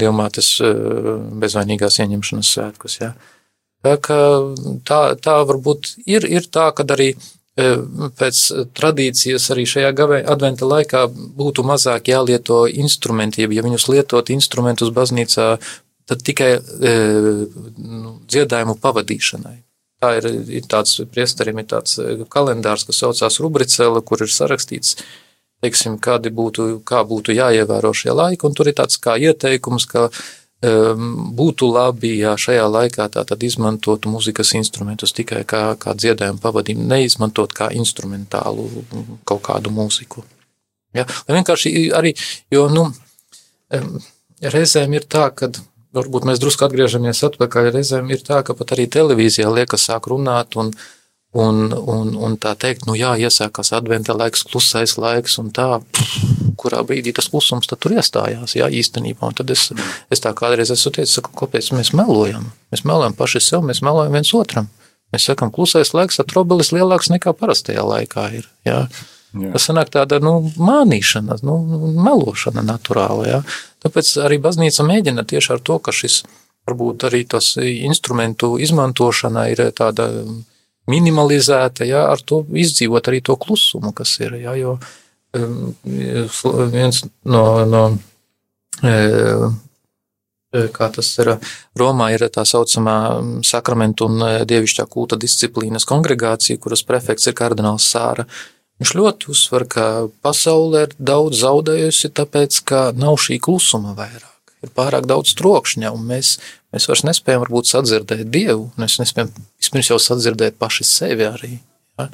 Dievmātes 0.02 0.56
bezvainīgās 1.44 2.02
ieņemšanas 2.02 2.54
svētkus, 2.58 3.00
jā. 3.04 3.14
Tā, 3.86 4.20
tā, 4.90 5.00
tā 5.22 5.36
varbūt 5.46 5.92
ir, 6.10 6.26
ir 6.26 6.50
tā, 6.50 6.72
kad 6.74 6.90
arī 6.96 7.12
pēc 7.56 8.40
tradīcijas 8.76 9.46
arī 9.54 9.64
šajā 9.70 9.94
adventa 10.28 10.68
laikā 10.68 11.06
būtu 11.08 11.64
mazāk 11.64 12.10
jālieto 12.12 12.66
instrumenti, 12.68 13.46
ja 13.46 13.64
viņus 13.64 13.88
lietot 13.94 14.30
instrumentus 14.34 14.90
baznīcā, 14.90 15.56
tad 16.10 16.24
tikai 16.26 16.52
nu, 17.78 18.18
dziedājumu 18.30 18.78
pavadīšanai. 18.82 19.58
Tā 20.04 20.12
ir, 20.20 20.28
ir 20.60 20.66
tāds 20.70 21.00
priesterim, 21.12 21.62
ir 21.62 21.70
tāds 21.72 21.98
kalendārs, 22.32 22.84
kas 22.88 23.00
saucās 23.02 23.40
rubricēla, 23.42 24.04
kur 24.06 24.26
ir 24.26 24.32
sarakstīts, 24.32 24.98
teiksim, 25.64 25.96
kādi 26.04 26.30
būtu, 26.36 26.82
kā 26.86 27.02
būtu 27.08 27.34
jāievēro 27.36 27.94
šie 27.96 28.14
laiki, 28.14 28.44
un 28.46 28.58
tur 28.58 28.70
ir 28.70 28.76
tāds 28.78 29.00
kā 29.02 29.16
ieteikums, 29.18 29.88
ka 29.90 30.10
būtu 31.36 31.68
labi, 31.70 32.16
ja 32.22 32.36
šajā 32.40 32.66
laikā 32.72 33.08
tātad 33.14 33.44
izmantotu 33.44 34.10
muzikas 34.10 34.54
instrumentus 34.56 35.14
tikai 35.14 35.44
kā, 35.48 35.76
kā 35.78 35.94
dziedājumu 35.94 36.42
pavadījumu, 36.42 36.88
neizmantot 36.90 37.54
kā 37.54 37.70
instrumentālu 37.76 38.68
kaut 39.26 39.44
kādu 39.46 39.74
mūziku. 39.76 40.24
Ja? 40.96 41.06
Lai 41.28 41.38
vienkārši 41.38 41.92
arī, 41.94 42.16
jo, 42.52 42.68
nu, 42.72 42.88
reizēm 44.42 44.96
ir 44.96 45.06
tā, 45.12 45.28
ka 45.36 45.52
varbūt 45.96 46.28
mēs 46.30 46.42
drusku 46.44 46.68
atgriežamies 46.68 47.24
atpakaļ, 47.30 47.72
reizēm 47.76 48.12
ir 48.14 48.22
tā, 48.26 48.42
ka 48.46 48.56
pat 48.58 48.76
arī 48.76 48.88
televīzijā 48.92 49.50
liekas 49.52 49.88
sāk 49.90 50.10
runāt 50.12 50.58
un, 50.60 50.72
un, 51.36 51.62
un, 51.74 52.14
un 52.28 52.38
tā 52.42 52.56
teikt, 52.60 52.86
nu 52.90 52.98
jā, 53.00 53.16
iesākās 53.28 53.74
adventa 53.76 54.16
laiks, 54.18 54.46
klusais 54.48 54.98
laiks 55.02 55.40
un 55.42 55.52
tā, 55.56 55.70
pff, 55.80 56.36
kurā 56.60 56.82
brīdī 56.88 57.14
tas 57.16 57.28
klusums 57.32 57.70
tur 57.72 57.98
iestājās, 57.98 58.56
jā, 58.58 58.70
īstenībā. 58.70 59.30
Un 59.30 59.38
tad 59.38 59.52
es, 59.54 59.68
es 60.14 60.24
tā 60.24 60.34
kādreiz 60.38 60.72
esmu 60.74 60.94
teicis, 60.96 61.18
saku, 61.20 61.34
kāpēc 61.44 61.72
mēs 61.76 61.94
melojam? 61.98 62.50
Mēs 62.74 62.86
melojam 62.88 63.18
paši 63.18 63.44
sev, 63.44 63.66
mēs 63.68 63.84
melojam 63.86 64.16
viens 64.16 64.34
otram. 64.38 64.72
Mēs 65.14 65.28
sakam, 65.30 65.52
klusais 65.54 65.94
laiks 65.96 66.20
ar 66.20 66.28
trobelis 66.28 66.74
lielāks 66.76 67.12
nekā 67.14 67.36
parastajā 67.38 67.84
laikā 67.86 68.30
ir. 68.40 68.48
Jā. 68.68 68.88
Jā. 69.36 69.52
Tas 69.52 69.66
sanāk 69.68 69.92
tāda 69.92 70.22
nu, 70.24 70.38
mānīšana, 70.56 71.42
nu, 71.44 71.58
melošana 72.06 72.64
naturāla. 72.66 73.26
Jā. 73.28 73.40
Tāpēc 73.86 74.12
arī 74.26 74.42
baznīca 74.42 74.86
mēģina 74.88 75.26
tieši 75.30 75.56
ar 75.56 75.64
to, 75.64 75.78
ka 75.80 75.94
šis 75.94 76.24
varbūt 76.66 77.06
arī 77.08 77.24
tas 77.30 77.54
instrumentu 77.62 78.56
izmantošana 78.58 79.48
ir 79.54 79.62
tāda 79.78 80.10
minimalizēta, 80.90 81.86
jā, 81.86 82.04
ar 82.10 82.22
to 82.26 82.44
izdzīvot 82.50 83.10
arī 83.10 83.22
to 83.26 83.38
klusumu, 83.42 83.94
kas 83.94 84.18
ir. 84.22 84.38
Jā, 84.42 84.54
jo, 84.58 84.76
uh, 84.78 85.16
viens 86.72 87.04
no, 87.24 87.44
no 87.66 87.84
e, 88.84 88.94
e, 90.54 90.66
kā 90.74 90.90
tas 90.94 91.10
ir 91.20 91.36
Romā, 91.78 92.12
ir 92.14 92.28
tā 92.34 92.46
saucamā 92.48 92.98
sakramentu 93.46 94.10
un 94.10 94.22
e, 94.24 94.32
dievišķā 94.48 94.88
kulta 94.92 95.20
disciplīnas 95.20 95.88
kongregācija, 95.90 96.62
kuras 96.62 96.86
prefekts 96.88 97.28
ir 97.28 97.38
kardināls 97.38 97.88
Sāra. 97.92 98.28
Viņš 98.82 98.94
ļoti 99.00 99.30
uzsver, 99.32 99.66
ka 99.72 99.86
pasaulē 100.26 100.86
ir 100.90 100.96
daudz 101.00 101.42
zaudējusi, 101.46 102.12
tāpēc, 102.18 102.62
ka 102.68 102.80
nav 102.98 103.18
šī 103.24 103.40
klusuma 103.44 103.96
vairāk. 103.96 104.56
Ir 104.66 104.72
pārāk 104.76 105.08
daudz 105.08 105.32
trokšņa, 105.40 105.94
un 105.96 106.08
mēs, 106.10 106.36
mēs 106.76 106.90
vairs 106.90 107.06
nespējam 107.08 107.46
varbūt 107.46 107.70
sadzirdēt 107.70 108.26
Dievu, 108.34 108.72
mēs 108.82 108.98
nespējam 109.00 109.32
vispirms 109.62 109.92
jau 109.94 110.00
sadzirdēt 110.02 110.58
paši 110.60 110.88
sevi 110.90 111.28
arī. 111.30 111.54
Ja? 112.00 112.10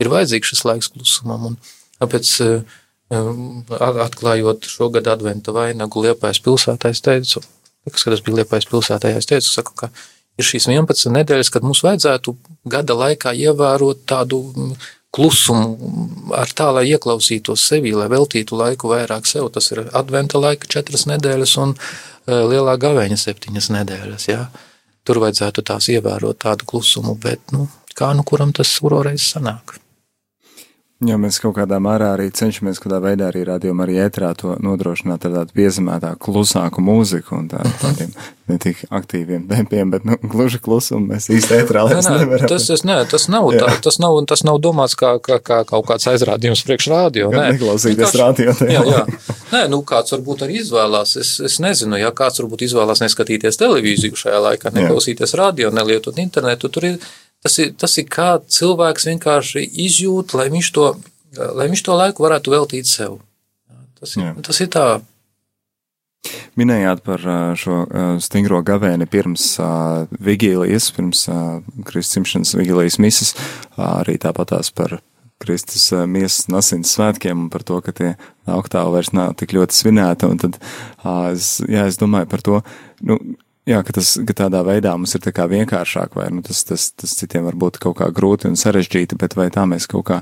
Ir 0.00 0.12
vajadzīgs 0.12 0.54
šis 0.54 0.64
laiks 0.68 0.92
klusumam, 0.94 1.50
un 1.50 1.58
Tāpēc, 2.00 2.32
eh, 2.44 2.74
atklājot 4.06 4.66
šogad 4.68 5.06
adventa 5.08 5.54
vainagu 5.54 6.02
Liepājas 6.04 6.42
pilsētā, 6.42 6.90
es 6.90 7.00
teicu, 7.00 7.42
kas, 7.88 8.04
kad 8.04 8.16
es 8.16 8.20
biju 8.20 8.40
Liepājas 8.40 8.68
pilsētā, 8.68 9.14
es 9.16 9.28
teicu, 9.30 9.48
saku, 9.48 9.72
ka 9.76 9.90
ir 10.36 10.44
šīs 10.44 10.66
11 10.68 11.14
nedēļas, 11.14 11.52
kad 11.52 11.62
mums 11.62 11.84
vajadzētu 11.86 12.36
gada 12.68 12.98
laikā 12.98 13.32
ievērot 13.32 14.04
tādu 14.10 14.42
klusumu 15.16 16.32
ar 16.36 16.50
tā, 16.52 16.68
lai 16.76 16.84
ieklausītos 16.90 17.64
sevi, 17.70 17.94
lai 17.96 18.08
veltītu 18.12 18.58
laiku 18.58 18.92
vairāk 18.92 19.28
sev. 19.28 19.48
Tas 19.54 19.70
ir 19.72 19.86
adventa 19.96 20.40
laika 20.42 20.68
četras 20.70 21.06
nedēļas 21.10 21.56
un 21.62 21.74
eh, 21.76 22.44
lielā 22.52 22.76
gavēņa 22.82 23.18
septiņas 23.24 23.72
nedēļas. 23.78 24.28
Jā. 24.28 24.44
Tur 25.06 25.22
vajadzētu 25.22 25.64
tās 25.66 25.88
ievērot 25.94 26.42
tādu 26.44 26.68
klusumu, 26.68 27.14
bet 27.22 27.54
nu, 27.54 27.68
kā 27.96 28.12
nu 28.18 28.26
kuram 28.26 28.52
tas 28.56 28.74
uroreiz 28.82 29.24
sanāk. 29.32 29.78
Jā, 31.04 31.18
mēs 31.20 31.36
kaut 31.42 31.58
kādā 31.58 31.76
mērā 31.76 32.14
arī 32.14 32.30
cenšamies 32.32 32.78
kādā 32.80 33.02
veidā 33.04 33.26
arī 33.28 33.42
rādījumā 33.44 33.84
arī 33.84 33.98
ētrā 34.06 34.30
to 34.40 34.54
nodrošināt 34.64 35.26
ar 35.28 35.34
tādu 35.34 35.52
piezemētāku, 35.58 36.16
klusāku 36.24 36.80
mūziku 36.80 37.34
un 37.36 37.50
tā, 37.52 37.60
tādiem 37.82 38.14
ne 38.48 38.56
tik 38.62 38.80
aktīviem 38.88 39.44
tempiem, 39.50 39.90
bet, 39.92 40.06
nu, 40.08 40.16
gluži 40.22 40.56
klusumu 40.64 41.10
mēs 41.10 41.28
īsti 41.36 41.58
ētrā 41.58 41.82
lietas 41.84 42.08
nevaram. 42.08 42.48
Tas, 42.48 42.64
tas, 42.70 42.84
nē, 42.88 42.96
tas 43.12 43.28
nav, 43.28 43.50
tā, 43.60 43.68
tas 43.84 44.00
nav, 44.00 44.16
tas 44.30 44.44
nav 44.48 44.56
domāts 44.64 44.96
kā, 44.96 45.10
kā, 45.20 45.36
kā 45.44 45.58
kaut 45.68 45.84
kāds 45.90 46.08
aizrādījums 46.14 46.64
priekš 46.64 46.88
rādio, 46.94 47.28
nē. 47.34 47.44
Neklausīties 47.58 48.16
rādio. 48.16 48.56
Jā, 48.64 48.86
jā. 48.88 49.04
Nē, 49.52 49.66
nu, 49.74 49.82
kāds 49.84 50.16
varbūt 50.16 50.46
arī 50.46 50.62
izvēlās, 50.62 51.12
es, 51.20 51.34
es 51.44 51.58
nezinu, 51.60 52.00
ja 52.00 52.08
kāds 52.16 52.40
varbūt 52.40 52.64
izvēlās 52.70 53.04
neskatīties 53.04 53.60
televīziju 53.60 54.16
šajā 54.16 54.40
laikā, 54.48 54.72
neklausīties 54.80 55.36
rādio, 55.36 55.68
nelietot 55.76 56.24
internetu, 56.24 56.72
tur 56.72 56.88
ir 56.88 56.98
Tas 57.44 57.58
ir, 57.62 57.74
tas 57.78 57.92
ir 58.00 58.08
kā 58.10 58.36
cilvēks 58.42 59.06
vienkārši 59.10 59.64
izjūt, 59.86 60.34
lai 60.38 60.48
viņš 60.52 60.70
to, 60.74 60.86
lai 61.36 61.68
viņš 61.70 61.84
to 61.86 61.98
laiku 61.98 62.26
varētu 62.26 62.54
veltīt 62.54 62.88
sev. 62.90 63.20
Tas 64.00 64.16
ir, 64.16 64.24
Jā. 64.24 64.32
tas 64.44 64.60
ir 64.64 64.72
tā. 64.72 64.86
Minējāt 66.58 67.02
par 67.06 67.22
šo 67.60 67.82
stingro 68.24 68.58
gavēni 68.66 69.06
pirms 69.10 69.44
vigīlijas, 70.26 70.88
pirms 70.96 71.26
Kristus 71.86 72.56
vigīlijas 72.56 72.98
misas, 73.02 73.34
arī 73.76 74.16
tāpatās 74.20 74.72
par 74.74 74.98
Kristus 75.42 75.90
miesas 76.08 76.48
un 76.48 76.58
asins 76.58 76.94
svētkiem 76.96 77.44
un 77.44 77.48
par 77.52 77.64
to, 77.66 77.78
ka 77.84 77.92
tie 77.92 78.14
oktāvi 78.48 78.94
vairs 78.94 79.12
nav 79.12 79.34
tik 79.36 79.52
ļoti 79.56 79.76
svinēti. 79.76 80.30
Un 80.32 80.40
tad, 80.40 80.56
es, 81.30 81.58
jā, 81.68 81.84
es 81.86 82.00
domāju 82.00 82.30
par 82.32 82.44
to, 82.44 82.60
nu, 83.04 83.18
Jā, 83.66 83.80
ka, 83.82 83.96
tas, 83.96 84.12
ka 84.22 84.34
tādā 84.46 84.60
veidā 84.62 84.92
mums 84.94 85.16
ir 85.18 85.24
vienkāršāk, 85.26 86.14
vai 86.14 86.28
nu, 86.30 86.42
tas, 86.46 86.62
tas, 86.68 86.92
tas 86.94 87.16
citiem 87.18 87.48
var 87.48 87.56
būt 87.58 87.80
kaut 87.82 87.96
kā 87.98 88.06
grūti 88.14 88.46
un 88.46 88.54
sarežģīti, 88.54 89.18
bet 89.18 89.34
vai 89.34 89.48
tā 89.50 89.64
mēs 89.66 89.88
kaut 89.90 90.06
kā 90.06 90.20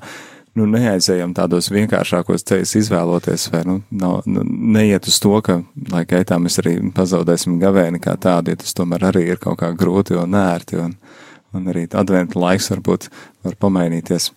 nu, 0.57 0.64
neaizējam 0.70 1.35
tādos 1.37 1.68
vienkāršākos 1.74 2.46
ceļus 2.48 2.72
izvēloties, 2.80 3.50
vai 3.52 3.61
nu, 3.68 3.76
nav, 3.92 4.22
nu, 4.24 4.46
neiet 4.48 5.11
uz 5.11 5.18
to, 5.20 5.35
ka, 5.44 5.59
lai 5.92 6.07
gaitā 6.09 6.38
mēs 6.40 6.57
arī 6.62 6.78
pazaudēsim 6.96 7.59
gavēni 7.61 8.00
kā 8.00 8.16
tādu, 8.16 8.54
jo 8.54 8.62
tas 8.64 8.72
tomēr 8.80 9.11
arī 9.11 9.26
ir 9.35 9.42
kaut 9.42 9.61
kā 9.61 9.74
grūti 9.76 10.16
un 10.16 10.33
nērti, 10.33 10.80
un, 10.80 10.96
un 11.52 11.68
arī 11.68 11.85
adventu 11.92 12.40
laiks 12.40 12.70
varbūt 12.72 13.11
var 13.44 13.61
pamainīties. 13.61 14.30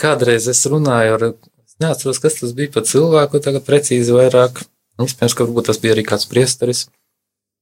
Kādreiz 0.00 0.48
es 0.48 0.64
runāju 0.72 1.20
ar, 1.20 1.30
es 1.68 1.76
neatceros, 1.84 2.24
kas 2.24 2.40
tas 2.40 2.56
bija 2.56 2.78
pa 2.78 2.86
cilvēku, 2.86 3.44
tagad 3.44 3.68
precīzi 3.68 4.16
vairāk 4.16 4.64
Iespējams, 5.00 5.36
ka 5.36 5.46
tas 5.66 5.80
bija 5.80 5.94
arī 5.96 6.04
kāds 6.06 6.28
priesteris, 6.30 6.86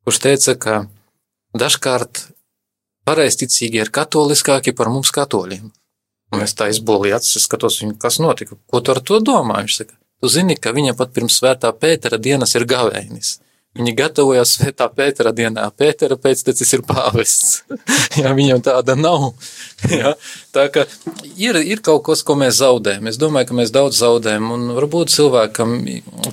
kurš 0.04 0.20
teica, 0.24 0.54
ka 0.58 0.76
dažkārt 1.58 2.26
pareizticīgie 3.08 3.84
ir 3.84 3.92
katoliskāki 3.94 4.74
par 4.76 4.90
mums 4.92 5.12
katoļiem. 5.14 5.70
Un 6.34 6.44
es 6.44 6.52
tā 6.56 6.68
izbolīju 6.68 7.16
acis, 7.16 7.44
skatos 7.46 7.78
viņu, 7.80 7.96
kas 8.00 8.18
notika. 8.20 8.58
Ko 8.68 8.82
tu 8.84 8.92
ar 8.92 9.00
to 9.00 9.20
domā? 9.24 9.62
Viņš 9.64 9.76
saka, 9.80 9.96
tu 10.20 10.28
zini, 10.32 10.58
ka 10.60 10.74
viņa 10.76 10.96
pat 10.98 11.14
pirms 11.16 11.38
svētā 11.40 11.70
Pētera 11.72 12.18
dienas 12.20 12.52
ir 12.58 12.66
gavēnis. 12.68 13.38
Viņi 13.76 13.92
gatavojās 13.94 14.54
svētā 14.56 14.88
Pētera 14.90 15.30
dienā. 15.36 15.66
Pētera 15.76 16.16
pēctecis 16.18 16.72
ir 16.74 16.82
pāvests. 16.88 17.60
jā, 18.22 18.32
viņam 18.34 18.62
tāda 18.64 18.96
nav. 18.98 19.28
jā, 20.00 20.14
tā 20.56 20.64
kā 20.72 20.86
ir, 21.36 21.60
ir 21.60 21.82
kaut 21.84 22.06
kas, 22.08 22.24
ko 22.26 22.34
mēs 22.40 22.58
zaudējam. 22.62 23.10
Es 23.12 23.20
domāju, 23.20 23.50
ka 23.50 23.58
mēs 23.60 23.70
daudz 23.74 24.00
zaudējam. 24.00 24.48
Un 24.56 24.72
varbūt 24.78 25.12
cilvēkam 25.14 25.76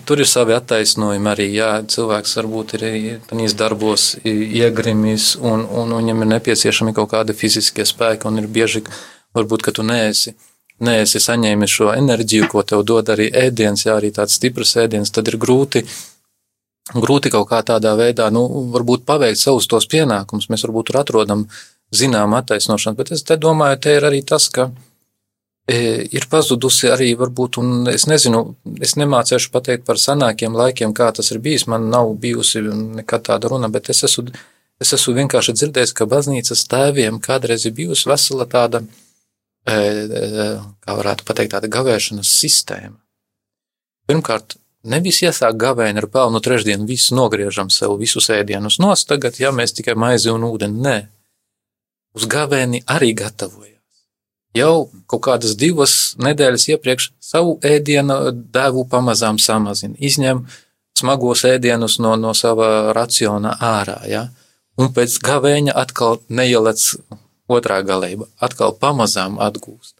tur 0.07 0.23
ir 0.23 0.31
savi 0.31 0.55
attaisnojumi 0.55 1.31
arī. 1.35 1.49
Jā, 1.59 1.69
cilvēks 1.91 2.33
varbūt 2.39 2.73
ir 2.79 2.87
tādīs 3.27 3.57
darbos 3.59 4.07
iegrimis 4.23 5.35
un, 5.43 5.67
un, 5.67 5.93
viņam 5.99 6.25
ir 6.25 6.31
nepieciešami 6.37 6.95
kaut 6.97 7.11
kādi 7.13 7.37
fiziskie 7.37 7.85
spēki 7.85 8.31
un 8.31 8.41
ir 8.41 8.49
bieži, 8.49 8.85
varbūt, 9.37 9.67
ka 9.67 9.75
tu 9.75 9.85
neesi 9.85 10.37
neesi 10.83 11.21
saņēmis 11.23 11.71
šo 11.71 11.93
enerģiju, 11.93 12.49
ko 12.51 12.63
tev 12.67 12.81
dod 12.83 13.07
arī 13.13 13.29
ēdiens, 13.31 13.85
ja 13.85 13.93
arī 13.95 14.09
tāds 14.11 14.35
stiprs 14.35 14.75
ēdiens, 14.81 15.13
tad 15.13 15.29
ir 15.31 15.37
grūti 15.39 15.85
grūti 16.93 17.31
kaut 17.33 17.47
kā 17.49 17.61
tādā 17.65 17.95
veidā, 17.97 18.29
nu, 18.33 18.45
varbūt 18.73 19.05
paveikt 19.07 19.41
savus 19.41 19.67
tos 19.69 19.87
pienākumus. 19.89 20.49
Mēs 20.51 20.65
varbūt 20.67 20.91
tur 20.91 20.99
atrodam 21.01 21.45
zinām 21.95 22.35
attaisnošanu, 22.37 22.97
bet 22.99 23.13
es 23.15 23.23
te 23.25 23.37
domāju, 23.41 23.79
te 23.81 23.95
ir 23.97 24.05
arī 24.05 24.21
tas, 24.27 24.47
ka 24.53 24.69
e, 25.67 26.05
ir 26.13 26.27
pazudusi 26.29 26.91
arī 26.93 27.11
varbūt, 27.17 27.59
un 27.61 27.89
es 27.89 28.05
nezinu, 28.09 28.43
es 28.85 28.95
nemācēšu 29.01 29.51
pateikt 29.53 29.85
par 29.87 30.01
senākiem 30.01 30.57
laikiem, 30.57 30.93
kā 30.97 31.11
tas 31.15 31.31
ir 31.33 31.41
bijis, 31.41 31.65
man 31.71 31.89
nav 31.93 32.13
bijusi 32.21 32.61
nekad 32.99 33.25
tāda 33.31 33.49
runa, 33.49 33.69
bet 33.73 33.89
es 33.93 34.03
esmu, 34.05 34.27
es 34.81 34.93
esmu 34.97 35.15
vienkārši 35.21 35.55
dzirdējis, 35.57 35.95
ka 35.97 36.09
baznīcas 36.09 36.67
tēviem 36.69 37.17
kādreiz 37.23 37.65
ir 37.65 37.73
bijusi 37.77 38.09
vesela 38.11 38.45
tāda, 38.49 38.83
e, 39.65 39.73
e, 39.73 40.51
kā 40.85 40.99
varētu 41.01 41.25
pateikt, 41.25 41.55
tāda 41.57 41.71
gavēšanas 41.79 42.35
sistēma. 42.43 42.99
Pirmkārt, 44.05 44.59
Nevis 44.85 45.23
iesāk 45.25 45.57
gavēni 45.57 46.01
ar 46.01 46.07
pelnu 46.13 46.41
trešdienu, 46.45 46.85
visu 46.85 47.15
nogriežam 47.17 47.71
sev, 47.73 47.95
visus 47.97 48.29
ēdienus 48.29 48.77
nost, 48.81 49.07
tagad, 49.09 49.39
ja 49.41 49.49
mēs 49.55 49.73
tikai 49.73 49.95
maizi 49.97 50.29
un 50.33 50.45
ūdeni, 50.45 50.81
nē. 50.85 50.97
Uz 52.15 52.27
gavēni 52.31 52.83
arī 52.85 53.15
gatavojās. 53.17 53.73
Jau 54.55 54.87
kaut 55.11 55.23
kādas 55.25 55.57
divas 55.59 56.13
nedēļas 56.21 56.69
iepriekš 56.75 57.09
savu 57.19 57.57
ēdienu 57.65 58.31
devu 58.53 58.85
pamazām 58.87 59.41
samazina, 59.41 59.97
izņem 59.99 60.45
smagos 60.95 61.43
ēdienus 61.49 61.97
no, 61.99 62.13
no 62.15 62.31
sava 62.37 62.93
raciona 62.95 63.57
ārā, 63.59 63.99
ja? 64.07 64.27
un 64.79 64.93
pēc 64.95 65.17
gavēņa 65.23 65.75
atkal 65.75 66.21
neielec 66.29 66.85
otrā 67.51 67.81
galība, 67.85 68.29
atkal 68.43 68.75
pamazām 68.79 69.39
atgūst. 69.43 69.95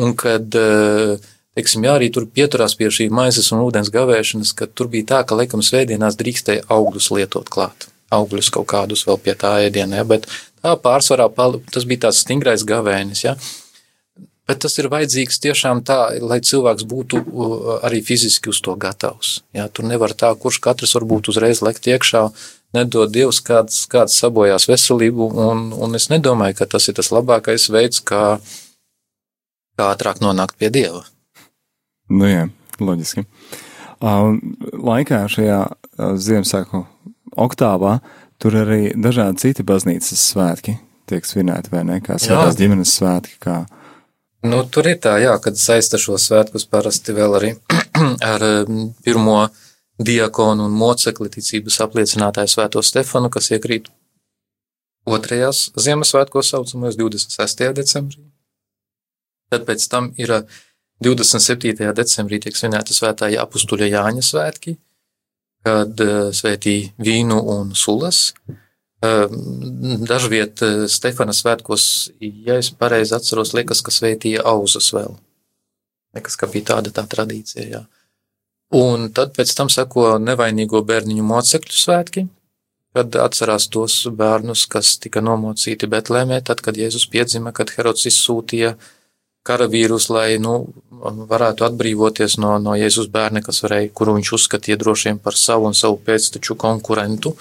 Un 0.00 0.16
kad 0.18 0.56
uh, 0.58 1.22
teiksim, 1.58 1.86
jā, 1.86 1.96
arī 1.98 2.10
tur 2.14 2.26
pieturās 2.26 2.76
pie 2.78 2.90
šī 2.92 3.08
maizes 3.14 3.50
un 3.54 3.64
ūdens 3.64 3.92
gavēšanas, 3.94 4.54
ka 4.58 4.68
tur 4.70 4.90
bija 4.92 5.10
tā, 5.12 5.24
ka 5.28 5.38
laikam 5.38 5.62
svētdienās 5.64 6.18
drīkstēja 6.20 6.66
augļus 6.74 7.10
lietot 7.16 7.50
klāt. 7.52 7.88
Augļus 8.14 8.50
kaut 8.54 8.68
kādus 8.70 9.06
vēl 9.08 9.18
pie 9.22 9.34
tā 9.38 9.56
ēdienā, 9.66 10.02
ja, 10.02 10.08
bet 10.08 10.28
tā 10.62 10.74
pārsvarā 10.80 11.28
tas 11.72 11.86
bija 11.88 12.06
tāds 12.06 12.22
stingrais 12.24 12.66
gavēnis. 12.66 13.24
Ja. 13.26 13.36
Bet 14.44 14.60
tas 14.60 14.76
ir 14.76 14.90
vajadzīgs 14.92 15.40
tiešām 15.40 15.80
tā, 15.88 15.98
lai 16.20 16.42
cilvēks 16.44 16.84
būtu 16.84 17.22
arī 17.86 18.02
fiziski 18.04 18.50
uz 18.52 18.60
to 18.64 18.74
gatavs. 18.76 19.38
Ja, 19.56 19.70
tur 19.72 19.88
nevar 19.88 20.12
tā, 20.12 20.34
kurš 20.36 20.60
katrs 20.66 20.92
varbūt 20.98 21.30
uzreiz 21.32 21.62
lekt 21.64 21.88
iekšā, 21.88 22.26
nedod 22.76 23.12
Dievs 23.14 23.40
kāds, 23.44 23.86
kāds 23.88 24.18
sabojās 24.20 24.68
veselību, 24.68 25.30
un, 25.46 25.64
un 25.72 25.96
es 25.96 26.10
nedomāju, 26.12 26.58
ka 26.60 26.68
tas 26.76 26.90
ir 26.90 26.98
tas 26.98 27.08
labākais 27.14 27.70
veids, 27.72 28.04
kā, 28.04 28.36
kā 29.78 29.90
ātrāk 29.94 30.20
nonākt 30.20 30.60
pie 30.60 30.68
Dieva. 30.74 31.06
Nu, 32.12 32.26
jā, 32.28 32.48
loģiski. 32.80 33.24
Uh, 34.04 34.34
laikā 34.84 35.22
šajā 35.30 35.60
uh, 35.64 36.16
Ziemassvētku 36.20 36.82
oktāvā 37.40 37.98
tur 38.42 38.56
arī 38.60 38.90
dažādi 38.92 39.46
citi 39.46 39.64
baznīcas 39.64 40.20
svētki 40.32 40.76
tiek 41.08 41.24
svinēti, 41.26 41.72
vai 41.72 41.84
ne? 41.88 42.00
Kā 42.04 42.18
svētās 42.20 42.58
ģimenes 42.58 42.92
svētki. 42.98 43.38
Kā... 43.42 43.62
Nu, 44.44 44.62
tur 44.68 44.88
ir 44.90 44.98
tā, 45.04 45.16
jā, 45.22 45.34
kad 45.42 45.56
saista 45.60 46.00
šo 46.00 46.18
svētkus 46.20 46.66
parasti 46.68 47.16
vēl 47.16 47.38
arī 47.38 47.52
ar 48.32 48.44
um, 48.48 48.86
pirmo 49.04 49.46
diakonu 50.04 50.66
un 50.68 50.76
mocekli 50.76 51.30
ticības 51.32 51.80
apliecinātāju 51.86 52.50
svēto 52.50 52.82
Stefanu, 52.84 53.30
kas 53.32 53.52
iekrīt 53.54 53.88
otrajās 55.04 55.68
Ziemassvētkos 55.80 56.52
saucamajos 56.52 56.98
26. 57.00 57.66
decembrī. 57.80 58.24
Tad 59.52 59.68
pēc 59.68 59.88
tam 59.92 60.10
ir 60.20 60.32
uh, 60.40 60.62
27. 61.02 61.90
decembrī 61.94 62.38
tiek 62.42 62.56
svinēta 62.56 62.94
svētā 62.94 63.30
apustuļa 63.42 63.88
Jāņa 63.90 64.22
svētki, 64.22 64.76
kad 65.66 66.00
eh, 66.00 66.28
svētī 66.36 66.76
vīnu 67.02 67.40
un 67.56 67.72
sulas. 67.74 68.28
Eh, 69.02 69.26
dažviet 70.06 70.62
eh, 70.62 70.84
Stefana 70.88 71.34
svētkos, 71.34 72.12
ja 72.20 72.60
es 72.62 72.70
pareizi 72.70 73.16
atceros, 73.16 73.54
liekas, 73.56 73.82
ka 73.82 73.94
svētīja 73.94 74.44
auzas 74.46 74.92
vēl. 74.94 75.18
Liekas, 76.14 76.38
ka 76.38 76.46
bija 76.46 76.76
tāda 76.76 76.94
tā 76.94 77.06
tradīcija, 77.10 77.66
jā. 77.66 77.82
Un 78.74 79.10
tad 79.14 79.34
pēc 79.34 79.50
tam 79.54 79.68
sako 79.70 80.16
nevainīgo 80.22 80.80
bērniņu 80.86 81.26
mocekļu 81.26 81.74
svētki, 81.74 82.28
kad 82.94 83.16
atcerās 83.18 83.66
tos 83.70 84.04
bērnus, 84.14 84.68
kas 84.70 84.94
tika 85.02 85.18
nomocīti 85.22 85.90
Betlēmē, 85.90 86.38
tad, 86.46 86.62
kad 86.62 86.78
Jēzus 86.78 87.08
piedzima, 87.10 87.50
kad 87.54 87.72
Herods 87.74 88.06
izsūtīja 88.06 88.76
uh, 88.76 88.92
karavīrus, 89.44 90.08
lai 90.12 90.38
nu, 90.42 90.54
varētu 91.30 91.66
atbrīvoties 91.66 92.38
no, 92.40 92.54
no 92.62 92.76
Jēzus 92.78 93.10
bērna, 93.12 93.42
kas 93.44 93.60
varēja, 93.64 93.92
kuru 93.96 94.16
viņš 94.18 94.32
uzskatīja 94.38 94.78
droši 94.80 95.10
vien 95.10 95.20
par 95.20 95.36
savu 95.38 95.68
un 95.68 95.76
savu 95.76 95.98
pēcteču 96.06 96.56
konkurentu. 96.60 97.34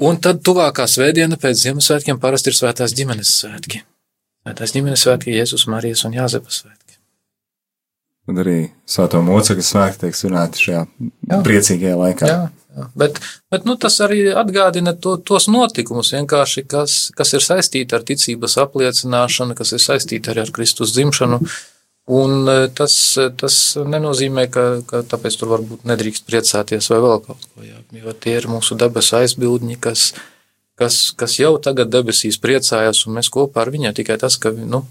Un 0.00 0.16
tad 0.24 0.40
tuvākā 0.44 0.86
svētdiena 0.88 1.36
pēc 1.40 1.58
Ziemassvētkiem 1.66 2.20
parasti 2.20 2.52
ir 2.52 2.56
svētās 2.56 2.96
ģimenes 2.96 3.32
svētki. 3.42 3.82
Svētās 4.40 4.72
ģimenes 4.76 5.04
svētki, 5.04 5.36
Jēzus, 5.36 5.66
Marijas 5.68 6.06
un 6.08 6.16
Jāzepas 6.16 6.62
svētki. 6.62 6.89
Un 8.30 8.38
arī 8.38 8.58
svēto 8.86 9.20
mocekļu 9.26 9.66
svētki 9.66 10.04
tiek 10.04 10.16
svinēti 10.16 10.64
šajā 10.66 10.80
jā. 10.86 11.42
priecīgajā 11.46 11.98
laikā. 11.98 12.30
Jā, 12.30 12.40
Bet, 12.94 13.18
bet 13.50 13.64
nu, 13.66 13.74
tas 13.80 13.96
arī 14.04 14.28
atgādina 14.30 14.92
to, 14.94 15.16
tos 15.16 15.48
notikumus, 15.50 16.12
kas, 16.30 16.94
kas 17.16 17.34
ir 17.34 17.42
saistīti 17.42 17.96
ar 17.96 18.04
ticības 18.06 18.56
apliecināšanu, 18.62 19.56
kas 19.58 19.74
ir 19.74 19.82
saistīti 19.82 20.30
arī 20.30 20.44
ar 20.44 20.52
Kristus 20.54 20.94
dzimšanu. 20.94 21.40
Un 22.10 22.48
e, 22.50 22.56
tas, 22.74 22.94
tas 23.38 23.56
nenozīmē, 23.76 24.46
ka, 24.50 24.64
ka 24.86 25.02
tāpēc 25.06 25.36
tur 25.38 25.50
varbūt 25.52 25.84
nedrīkst 25.86 26.24
priecāties 26.26 26.88
vai 26.90 27.00
vēl 27.04 27.20
kaut 27.26 27.44
ko. 27.44 27.66
Jā. 27.66 27.82
Jo 28.00 28.14
tie 28.14 28.38
ir 28.38 28.48
mūsu 28.50 28.78
debesu 28.78 29.18
aizbildņi, 29.20 29.76
kas, 29.82 30.08
kas, 30.78 31.02
kas 31.18 31.36
jau 31.38 31.52
tagad 31.62 31.92
debesīs 31.92 32.40
priecājas, 32.42 33.04
un 33.06 33.18
mēs 33.18 33.30
kopā 33.34 33.62
ar 33.62 33.70
viņu 33.74 33.92
tikai 33.98 34.18
tas, 34.22 34.38
ka 34.40 34.54
nu, 34.54 34.84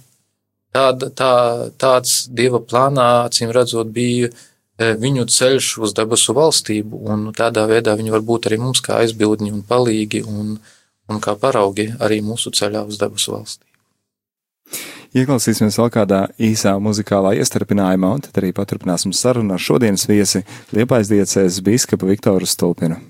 tāda, 0.76 1.10
tā, 1.10 1.34
tāds 1.82 2.22
Dieva 2.30 2.62
plānā, 2.62 3.10
acīm 3.30 3.52
redzot, 3.56 3.90
bija 3.94 4.30
E, 4.80 4.94
viņu 4.96 5.26
ceļš 5.28 5.74
uz 5.84 5.94
debesu 5.96 6.34
valstību, 6.38 7.02
un 7.12 7.32
tādā 7.36 7.66
veidā 7.68 7.98
viņi 8.00 8.14
var 8.14 8.24
būt 8.24 8.48
arī 8.48 8.62
mums 8.62 8.80
kā 8.84 9.02
aizbildņi 9.04 9.52
un 9.52 9.64
palīgi 9.68 10.24
un, 10.24 10.54
un 11.12 11.20
kā 11.20 11.36
paraugi 11.42 11.90
arī 12.00 12.22
mūsu 12.24 12.54
ceļā 12.56 12.86
uz 12.88 13.02
debesu 13.02 13.36
valstību. 13.36 13.68
Ieklausīsimies 15.20 15.80
vēl 15.82 15.92
kādā 15.92 16.22
īsā 16.38 16.76
muzikālā 16.80 17.34
iestarpinājumā, 17.42 18.14
un 18.16 18.24
tad 18.24 18.40
arī 18.40 18.54
paturpināsim 18.56 19.12
sarunu 19.12 19.58
ar 19.58 19.64
šodienas 19.64 20.06
viesi 20.08 20.46
Liepais 20.72 21.10
diecēs 21.12 21.60
biskupa 21.66 22.08
Viktoru 22.08 22.48
Stulpinu. 22.48 23.02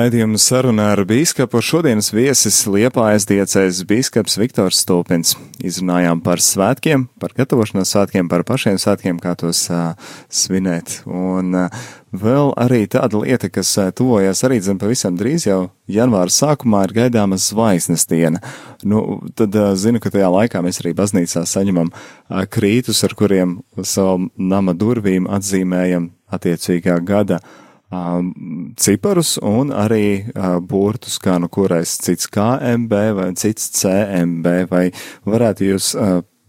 Turpinam 0.00 0.14
raidījumu 0.16 0.38
sarunu 0.40 0.80
ar 0.80 1.00
bīskapu. 1.04 1.60
Šodienas 1.60 2.06
viesis 2.14 2.62
Liepājas 2.64 3.26
diecēs 3.28 3.82
bīskaps 3.84 4.38
Viktors 4.40 4.78
Stulpins. 4.80 5.34
Izrunājām 5.60 6.22
par 6.24 6.40
svētkiem, 6.40 7.04
par 7.20 7.34
gatavošanos 7.36 7.92
svētkiem, 7.92 8.30
par 8.32 8.46
pašiem 8.48 8.78
svētkiem, 8.80 9.18
kā 9.20 9.34
tos 9.36 9.66
uh, 9.68 9.92
svinēt. 10.32 11.02
Un 11.04 11.52
uh, 11.66 11.84
vēl 12.16 12.54
arī 12.56 12.86
tāda 12.88 13.20
lieta, 13.20 13.52
kas 13.52 13.76
uh, 13.76 13.92
tuvojas 13.92 14.40
arī 14.48 14.62
zem 14.64 14.80
pavisam 14.80 15.20
drīz 15.20 15.44
jau 15.50 15.60
janvāra 15.84 16.32
sākumā 16.32 16.86
ir 16.88 16.96
gaidāma 17.02 17.36
zvaigznes 17.36 18.08
diena. 18.08 18.40
Nu, 18.80 19.20
tad 19.36 19.52
uh, 19.52 19.74
zinu, 19.76 20.00
ka 20.00 20.16
tajā 20.16 20.32
laikā 20.32 20.64
mēs 20.64 20.80
arī 20.80 20.96
baznīcā 20.96 21.44
saņemam 21.44 21.92
uh, 21.92 22.46
krītus, 22.48 23.04
ar 23.04 23.18
kuriem 23.20 23.58
savu 23.84 24.30
nama 24.38 24.72
durvīm 24.72 25.28
atzīmējam 25.28 26.14
attiecīgā 26.32 27.02
gada 27.04 27.44
ciparus 27.90 29.36
un 29.42 29.72
arī 29.74 30.30
burtus, 30.62 31.18
kā 31.22 31.38
nu 31.42 31.48
kurais 31.50 31.96
cits 32.04 32.30
KMB 32.30 33.00
vai 33.18 33.30
cits 33.38 33.70
CMB, 33.80 34.52
vai 34.70 34.84
varētu 35.26 35.72
jūs 35.72 35.94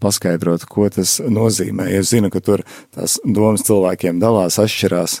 paskaidrot, 0.02 0.66
ko 0.70 0.88
tas 0.90 1.20
nozīmē. 1.22 1.88
Es 1.98 2.10
zinu, 2.10 2.30
ka 2.30 2.42
tur 2.42 2.62
tās 2.94 3.18
domas 3.24 3.66
cilvēkiem 3.66 4.20
dalās, 4.22 4.58
atšķirās, 4.62 5.20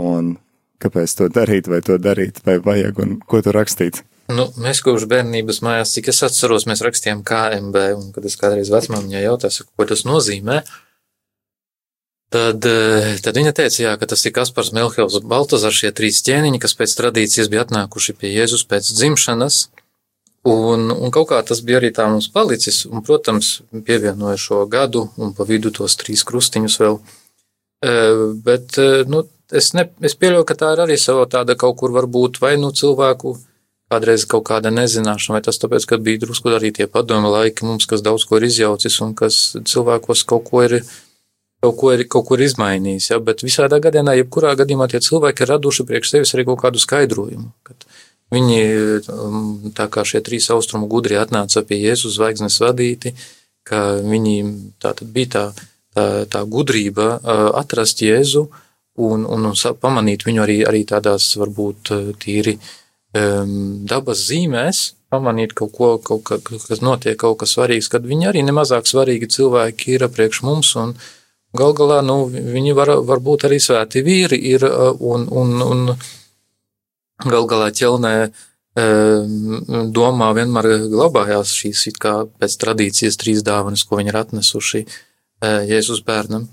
un 0.00 0.36
kāpēc 0.82 1.16
to 1.16 1.28
darīt, 1.32 1.68
vai 1.68 1.80
to 1.84 1.98
darīt, 2.00 2.42
vai 2.46 2.58
vajag, 2.60 3.04
un 3.04 3.20
ko 3.20 3.40
tur 3.44 3.56
rakstīt. 3.60 4.02
Nu, 4.32 4.46
mēs 4.60 4.80
kopš 4.84 5.04
bērnības 5.10 5.60
mājās, 5.64 5.92
cik 5.96 6.08
es 6.12 6.22
atceros, 6.24 6.64
mēs 6.68 6.80
rakstījām 6.84 7.20
KMB, 7.26 7.84
un 7.98 8.08
kad 8.14 8.24
es 8.28 8.38
kādreiz 8.40 8.70
vecmāmiņai 8.72 9.24
jautāju, 9.26 9.66
ko 9.76 9.86
tas 9.88 10.04
nozīmē, 10.08 10.62
uh, 10.62 10.91
Tad, 12.32 12.64
eh, 12.64 13.18
tad 13.20 13.36
viņa 13.36 13.52
teica, 13.52 13.78
jā, 13.82 13.92
ka 14.00 14.08
tas 14.08 14.22
ir 14.24 14.32
Kaspars, 14.32 14.70
Melhels 14.72 15.18
un 15.18 15.26
Baltazars, 15.28 15.76
šie 15.76 15.90
trīs 15.92 16.22
ķēniņi, 16.24 16.60
kas 16.62 16.72
pēc 16.78 16.94
tradīcijas 16.96 17.50
bija 17.52 17.66
atnākuši 17.66 18.14
pie 18.16 18.30
Jēzus 18.32 18.64
pēc 18.70 18.88
dzimšanas, 18.88 19.58
un, 20.48 20.88
un 20.94 21.12
kaut 21.12 21.28
kā 21.28 21.42
tas 21.44 21.60
bija 21.60 21.82
arī 21.82 21.92
tā 21.92 22.08
mums 22.08 22.30
palicis, 22.32 22.86
un, 22.88 23.04
protams, 23.04 23.58
pievienoja 23.84 24.40
šo 24.40 24.62
gadu 24.64 25.10
un 25.20 25.36
pa 25.36 25.44
vidu 25.44 25.74
tos 25.76 25.98
trīs 26.00 26.24
krustiņus 26.24 26.78
vēl. 26.80 26.98
Eh, 27.84 28.24
bet, 28.48 28.78
eh, 28.80 29.04
nu, 29.12 29.26
es, 29.52 29.74
ne, 29.76 29.90
es 30.00 30.16
pieļauju, 30.16 30.48
ka 30.48 30.56
tā 30.56 30.72
ir 30.72 30.84
arī 30.86 30.96
sava 30.96 31.28
tāda 31.28 31.58
kaut 31.58 31.76
kur 31.82 31.92
varbūt 31.92 32.40
vai 32.40 32.56
nu 32.56 32.72
cilvēku 32.72 33.36
kādreiz 33.92 34.24
kaut 34.24 34.46
kāda 34.48 34.72
nezināšana, 34.72 35.36
vai 35.36 35.44
tas 35.44 35.60
tāpēc, 35.60 35.84
ka 35.84 36.00
bija 36.00 36.24
drusku 36.24 36.54
arī 36.56 36.72
tie 36.72 36.88
padomu 36.88 37.28
laiki 37.34 37.68
mums, 37.68 37.84
kas 37.90 38.00
daudz 38.00 38.24
ko 38.24 38.40
ir 38.40 38.48
izjaucis 38.48 39.02
un 39.04 39.12
kas 39.18 39.50
cilvēkos 39.68 40.24
kaut 40.24 40.48
ko 40.48 40.64
ir 40.64 40.80
kaut 41.62 41.76
ko 41.78 41.92
ir, 41.94 42.06
kaut 42.10 42.26
ko 42.26 42.36
ir 42.36 42.46
izmainījis. 42.48 43.10
Ja? 43.12 43.18
Bet 43.22 43.44
visādā 43.46 43.78
gadījumā, 43.82 44.16
jebkurā 44.18 44.56
gadījumā 44.58 44.88
tie 44.90 45.00
cilvēki 45.04 45.44
ir 45.44 45.52
raduši 45.54 45.86
priekš 45.86 46.16
sevis 46.16 46.34
arī 46.34 46.46
kaut 46.48 46.62
kādu 46.64 46.82
skaidrojumu. 46.82 47.52
Viņi, 48.32 48.62
um, 49.12 49.44
tā 49.76 49.86
kā 49.92 50.02
šie 50.08 50.22
trīs 50.24 50.48
austrumu 50.50 50.88
gudri 50.90 51.18
atnāca 51.20 51.62
pie 51.68 51.78
Jēzus 51.84 52.16
zvaigznes 52.16 52.56
vadīti, 52.64 53.12
ka 53.68 54.00
viņi 54.02 54.36
tā 54.82 54.94
tad 54.98 55.12
bija 55.14 55.32
tā, 55.36 55.44
tā, 55.94 56.06
tā 56.32 56.42
gudrība 56.48 57.08
uh, 57.20 57.44
atrast 57.60 58.02
Jēzu 58.02 58.46
un, 58.98 59.28
un, 59.28 59.50
un 59.52 59.78
pamanīt 59.84 60.26
viņu 60.26 60.42
arī, 60.42 60.58
arī 60.66 60.82
tādās 60.88 61.28
varbūt 61.38 61.92
uh, 61.94 62.10
tīri 62.18 62.56
um, 62.56 63.84
dabas 63.86 64.24
zīmēs, 64.32 64.84
pamanīt 65.12 65.52
kaut 65.54 65.76
ko, 65.76 65.94
kaut 66.00 66.24
ka, 66.26 66.40
kas 66.40 66.80
notiek, 66.82 67.20
kaut 67.20 67.44
kas 67.44 67.54
svarīgs, 67.54 67.92
kad 67.92 68.08
viņi 68.08 68.32
arī 68.32 68.46
nemazāk 68.48 68.88
svarīgi 68.88 69.28
cilvēki 69.36 69.98
ir 69.98 70.08
priekš 70.08 70.42
mums 70.48 70.72
un, 70.80 70.96
uh, 70.96 71.18
Gal 71.52 71.74
galā 71.76 72.00
nu, 72.00 72.24
viņi 72.32 72.72
var, 72.76 72.94
var 73.04 73.20
būt 73.20 73.44
arī 73.48 73.58
svēti 73.60 74.00
vīri, 74.04 74.38
ir, 74.54 74.64
un, 75.04 75.26
un, 75.28 75.50
un 75.60 75.82
gal 77.28 77.48
galā 77.50 77.68
ķelnē 77.76 78.14
domā 79.92 80.30
vienmēr 80.32 80.68
glabājās 80.88 81.52
šīs 81.52 81.90
kā 82.00 82.14
pēc 82.40 82.56
tradīcijas 82.62 83.20
trīs 83.20 83.44
dāvanas, 83.44 83.84
ko 83.84 84.00
viņi 84.00 84.14
ir 84.14 84.20
atnesuši 84.22 84.82
Jēzus 85.68 86.00
bērnam. 86.06 86.48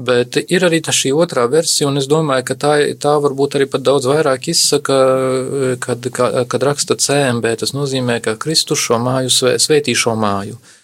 Bet 0.00 0.38
ir 0.40 0.64
arī 0.64 0.80
šī 0.80 1.12
otrā 1.12 1.44
versija, 1.52 1.90
un 1.90 2.00
es 2.00 2.08
domāju, 2.08 2.46
ka 2.48 2.56
tā, 2.56 2.72
tā 2.96 3.18
varbūt 3.20 3.58
arī 3.58 3.66
pat 3.68 3.84
daudz 3.84 4.08
vairāk 4.08 4.48
izsaka, 4.48 4.96
kad, 5.84 6.08
kad 6.48 6.64
raksta 6.64 6.96
CMB, 6.96 7.58
tas 7.60 7.76
nozīmē, 7.76 8.22
ka 8.24 8.38
Kristus 8.40 8.80
šo 8.80 8.96
māju 9.04 9.28
svētī 9.60 9.92
šo 9.92 10.16
māju. 10.16 10.56
Uh, 10.56 10.79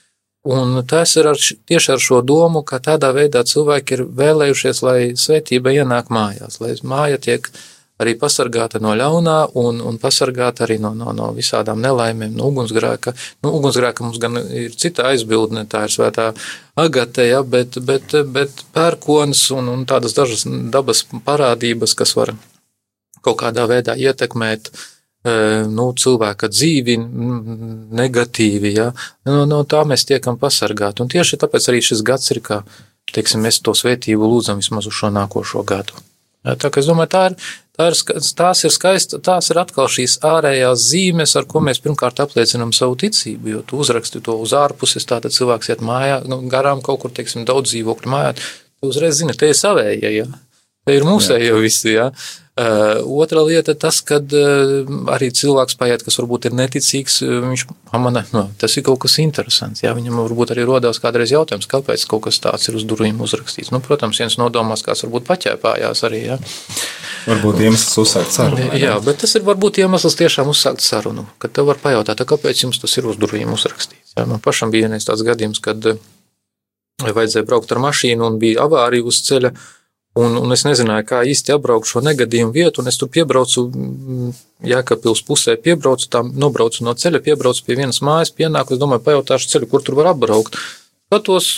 Un 0.47 0.77
tas 0.87 1.17
ir 1.19 1.27
ar, 1.27 1.39
tieši 1.67 1.97
ar 1.97 2.03
šo 2.03 2.21
domu, 2.23 2.61
ka 2.63 2.79
tādā 2.79 3.09
veidā 3.15 3.41
cilvēki 3.43 3.97
ir 3.97 4.03
vēlējušies, 4.21 4.83
lai 4.87 4.99
svētība 5.19 5.73
ienāk 5.75 6.13
mājās, 6.15 6.61
lai 6.63 6.77
māja 6.87 7.19
tiek 7.19 7.49
arī 7.99 8.13
pasargāta 8.21 8.79
no 8.79 8.93
ļaunā 8.95 9.37
un, 9.59 9.81
un 9.83 9.99
pasargāta 9.99 10.63
arī 10.67 10.77
no, 10.79 10.93
no, 10.95 11.11
no 11.17 11.33
visādām 11.35 11.83
nelaimēm, 11.83 12.37
no 12.39 12.53
ugunsgrēka. 12.53 13.17
Nu, 13.43 13.57
ugunsgrēka 13.59 14.07
mums 14.07 14.23
gan 14.23 14.39
ir 14.39 14.77
cita 14.79 15.09
aizbildne, 15.11 15.67
tā 15.67 15.89
ir 15.89 15.97
svētā 15.97 16.29
agate, 16.79 17.27
ja, 17.27 17.43
bet, 17.43 17.81
bet, 17.83 18.15
bet 18.31 18.67
pērkons 18.77 19.49
un, 19.57 19.73
un 19.73 19.87
tādas 19.89 20.15
dažas 20.15 20.47
dabas 20.47 21.03
parādības, 21.27 21.99
kas 21.99 22.15
var 22.15 22.37
kaut 23.27 23.41
kādā 23.41 23.67
veidā 23.67 23.97
ietekmēt 23.99 24.71
uh, 24.71 24.85
nu, 25.73 25.87
cilvēka 25.99 26.51
dzīvi 26.53 26.97
negatīvi. 28.01 28.75
Ja? 28.77 28.91
No, 29.29 29.45
no 29.49 29.63
tā 29.69 29.83
mēs 29.89 30.07
tiekam 30.09 30.39
pasargāti. 30.41 31.05
Un 31.05 31.13
tieši 31.13 31.41
tāpēc 31.43 31.71
arī 31.71 31.83
šis 31.85 32.05
gads 32.07 32.35
ir, 32.35 32.43
kā 32.45 32.63
teiksim, 33.15 33.45
mēs 33.47 33.63
to 33.65 33.75
svētību 33.77 34.29
lūdzam 34.33 34.63
vismaz 34.63 34.89
uz 34.91 34.97
šo 34.97 35.13
nākošo 35.15 35.65
gadu. 35.67 35.97
Ja, 36.47 36.55
tā 36.55 36.71
es 36.79 36.87
domāju, 36.87 37.11
tā 37.11 37.23
ir, 37.31 37.35
tā 37.75 37.89
ir, 37.91 37.97
tās 38.39 38.63
ir 38.63 38.73
skaista, 38.75 39.19
tās 39.19 39.51
ir 39.51 39.59
atkal 39.59 39.89
šīs 39.91 40.21
ārējās 40.27 40.85
zīmes, 40.93 41.35
ar 41.39 41.47
ko 41.51 41.63
mēs 41.65 41.83
pirmkārt 41.83 42.23
apliecinam 42.23 42.71
savu 42.77 42.95
ticību, 43.03 43.51
jo 43.51 43.63
tu 43.67 43.81
uzraksti 43.83 44.23
to 44.23 44.37
uz 44.45 44.55
ārpuses, 44.55 45.09
tātad 45.11 45.35
cilvēks 45.35 45.73
iet 45.75 45.83
mājā, 45.83 46.21
nu, 46.31 46.45
garām 46.53 46.85
kaut 46.87 47.03
kur, 47.03 47.15
teiksim, 47.17 47.43
daudz 47.49 47.73
dzīvokļu 47.73 48.13
mājā, 48.15 48.37
tu 48.39 48.93
uzreiz 48.93 49.19
zini, 49.19 49.35
te 49.35 49.51
ir 49.51 49.59
savējie, 49.59 50.13
ja, 50.21 50.29
te 50.87 50.97
ir 50.97 51.07
mūsējie 51.07 51.55
visi, 51.61 51.97
ja. 51.97 52.11
Uh, 52.57 53.03
otra 53.21 53.43
lieta 53.45 53.75
ir 53.75 53.77
tas, 53.77 53.99
ka 54.01 54.17
uh, 54.17 54.87
arī 55.13 55.27
cilvēks 55.29 55.77
paiet, 55.77 56.01
kas 56.07 56.17
varbūt 56.17 56.47
ir 56.49 56.55
neticīgs, 56.57 57.19
uh, 57.27 57.35
viņš 57.51 57.67
pamana, 57.91 58.23
no, 58.33 58.47
tas 58.57 58.79
ir 58.81 58.87
kaut 58.87 59.03
kas 59.03 59.19
interesants. 59.21 59.83
Jā, 59.85 59.93
viņam 59.99 60.23
varbūt 60.23 60.55
arī 60.55 60.65
rodās 60.65 61.03
kādreiz 61.03 61.35
jautājums, 61.35 61.69
kāpēc 61.69 62.07
kaut 62.09 62.25
kas 62.25 62.41
tāds 62.41 62.71
ir 62.71 62.79
uz 62.81 62.87
durvīm 62.89 63.21
uzrakstīts. 63.21 63.75
Nu, 63.75 63.83
protams, 63.85 64.23
viens 64.25 64.39
nodomās, 64.41 64.87
kāds 64.87 65.05
varbūt 65.05 65.29
paķēpājās 65.29 66.05
arī. 66.09 66.23
Jā. 66.31 66.41
Varbūt 67.27 67.61
iemesls 67.67 68.01
uzsākt 68.01 68.33
sarunu. 68.33 68.73
Jā, 68.81 68.97
bet 69.05 69.21
tas 69.21 69.37
ir 69.37 69.45
varbūt 69.45 69.83
iemesls 69.85 70.17
tiešām 70.17 70.49
uzsākt 70.49 70.81
sarunu, 70.87 71.27
kad 71.43 71.53
tev 71.53 71.69
var 71.69 71.83
pajautāt, 71.83 72.25
kāpēc 72.25 72.65
jums 72.65 72.81
tas 72.81 72.97
ir 72.97 73.11
uz 73.11 73.21
durvīm 73.21 73.53
uzrakstīts. 73.53 74.17
Jā, 74.17 74.25
man 74.31 74.41
pašam 74.41 74.73
bija 74.73 74.89
viens 74.89 75.05
tāds 75.05 75.27
gadījums, 75.27 75.61
kad 75.61 75.93
uh, 75.93 76.01
vajadzēja 77.05 77.45
braukt 77.45 77.73
ar 77.75 77.85
mašīnu 77.85 78.31
un 78.31 78.39
bija 78.41 78.65
avārija 78.65 79.05
uz 79.05 79.21
ceļa. 79.27 79.53
Un, 80.17 80.33
un 80.41 80.53
es 80.55 80.63
nezināju, 80.65 81.05
kā 81.11 81.21
īsti 81.29 81.53
apbraukt 81.53 81.89
šo 81.91 82.01
negadījumu 82.05 82.55
vietu. 82.55 82.85
Es 82.89 82.97
tur 82.97 83.11
piebraucu, 83.13 83.67
mm, 83.69 84.35
Jēkabpils 84.65 85.21
pusē, 85.29 85.59
piebraucu, 85.61 86.09
tā 86.09 86.23
nobraucu 86.25 86.87
no 86.87 86.95
ceļa, 86.97 87.21
piebraucu 87.27 87.67
pie 87.67 87.77
vienas 87.77 88.01
mājas, 88.01 88.33
pienāku. 88.33 88.73
Es 88.73 88.81
domāju, 88.81 89.05
pajautāšu 89.05 89.53
ceļu, 89.53 89.69
kur 89.69 89.85
tur 89.85 89.99
var 89.99 90.15
apbraukt. 90.15 90.57
Skatos, 91.11 91.51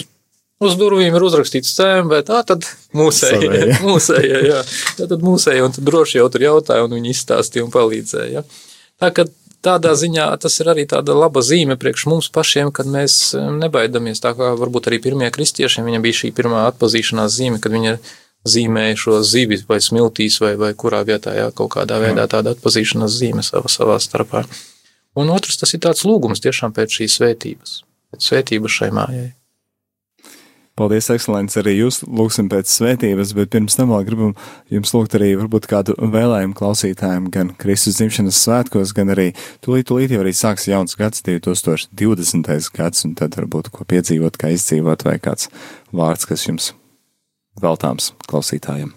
uz 0.58 0.74
durvīm 0.80 1.14
ir 1.14 1.26
uzrakstīts 1.28 1.70
CMV, 1.78 2.18
tā 2.26 2.42
tad 2.50 2.66
mūsējie, 2.98 3.78
mūsējie, 3.88 4.42
jā. 4.50 4.62
Tā 4.98 5.06
tad 5.06 5.22
mūsējie, 5.22 5.62
un 5.62 5.78
tad 5.78 5.86
droši 5.86 6.18
jau 6.18 6.28
tur 6.34 6.48
jautāja, 6.48 6.86
un 6.88 6.98
viņi 6.98 7.14
izstāstīja 7.14 7.68
un 7.68 7.74
palīdzēja. 7.74 8.42
Tā 8.98 9.14
kā 9.14 9.30
tādā 9.62 9.94
ziņā 9.98 10.28
tas 10.42 10.58
ir 10.58 10.70
arī 10.74 10.86
tāda 10.90 11.14
laba 11.14 11.46
zīme 11.46 11.78
priekš 11.78 12.10
mums 12.10 12.30
pašiem, 12.34 12.74
kad 12.74 12.90
mēs 12.90 13.34
nebaidamies. 13.34 14.22
Tā 14.22 14.34
kā 14.38 14.54
varbūt 14.58 14.90
arī 14.90 14.98
pirmie 15.02 15.30
kristiešiem 15.34 15.86
viņam 15.86 16.04
bija 16.04 16.24
šī 16.24 16.32
pirmā 16.34 16.66
atpazīšanās 16.72 17.38
zīme, 17.38 17.62
kad 17.62 17.74
viņi 17.74 18.00
zīmēja 18.48 18.98
šo 19.04 19.20
zivi 19.26 19.60
vai 19.68 19.80
smiltīs 19.84 20.40
vai, 20.42 20.54
vai 20.60 20.72
kurā 20.78 21.04
vietā, 21.08 21.34
jā, 21.36 21.48
kaut 21.54 21.74
kādā 21.76 22.00
veidā 22.02 22.28
tāda 22.30 22.56
atpazīšanās 22.56 23.18
zīme 23.20 23.44
savā, 23.46 23.70
savā 23.72 23.98
starpā. 24.02 24.44
Un 25.18 25.32
otrs, 25.34 25.58
tas 25.60 25.74
ir 25.74 25.82
tāds 25.86 26.04
lūgums 26.06 26.42
tiešām 26.44 26.76
pēc 26.76 27.00
šīs 27.00 27.18
svētības, 27.18 27.82
pēc 28.12 28.30
svētības 28.30 28.80
šai 28.80 28.94
mājai. 28.94 29.26
Paldies, 30.78 31.08
ekscelents, 31.10 31.56
arī 31.58 31.72
jūs 31.74 32.04
lūgsim 32.06 32.46
pēc 32.52 32.70
svētības, 32.70 33.32
bet 33.34 33.50
pirms 33.50 33.74
tam 33.74 33.90
vēl 33.90 34.04
gribam 34.06 34.34
jums 34.70 34.92
lūgt 34.94 35.16
arī 35.18 35.32
varbūt 35.40 35.66
kādu 35.70 35.96
vēlējumu 35.98 36.54
klausītājiem 36.58 37.26
gan 37.34 37.50
Kristus 37.58 37.98
dzimšanas 37.98 38.38
svētkos, 38.44 38.94
gan 38.94 39.10
arī 39.10 39.32
tūlīt, 39.64 39.88
tūlīt 39.90 40.14
jau 40.14 40.22
arī 40.22 40.36
sāks 40.38 40.68
jauns 40.70 40.94
gads, 41.00 41.24
2020. 41.26 42.70
gads, 42.78 43.06
un 43.08 43.18
tad 43.18 43.34
varbūt 43.40 43.72
ko 43.74 43.88
piedzīvot, 43.90 44.38
kā 44.38 44.52
izdzīvot, 44.54 45.02
vai 45.08 45.18
kāds 45.24 45.50
vārds, 45.90 46.30
kas 46.30 46.46
jums 46.46 46.70
veltāms 47.62 48.12
klausītājiem. 48.28 48.94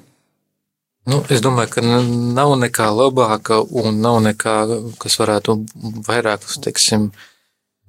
Nu, 1.10 1.24
es 1.34 1.42
domāju, 1.42 1.72
ka 1.74 1.82
nav 1.82 2.54
nekā 2.62 2.92
labāka 2.94 3.58
un 3.82 3.98
nav 4.04 4.20
nekā, 4.22 4.56
kas 5.02 5.18
varētu 5.18 5.56
vairāk, 6.06 6.46
teiksim, 6.62 7.10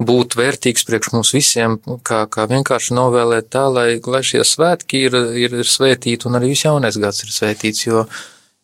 būt 0.00 0.36
vērtīgs 0.38 0.86
priekš 0.88 1.12
mums 1.12 1.32
visiem, 1.36 1.76
kā, 2.08 2.24
kā 2.32 2.46
vienkārši 2.48 2.96
novēlēt 2.96 3.50
tā, 3.52 3.66
lai, 3.68 3.88
lai 4.00 4.22
šie 4.24 4.40
svētki 4.48 5.04
ir, 5.08 5.18
ir, 5.44 5.58
ir 5.60 5.68
svētīti 5.68 6.28
un 6.28 6.40
arī 6.40 6.54
viss 6.54 6.64
jaunais 6.64 6.96
gads 6.98 7.26
ir 7.26 7.34
svētīts, 7.36 7.84
jo, 7.84 8.06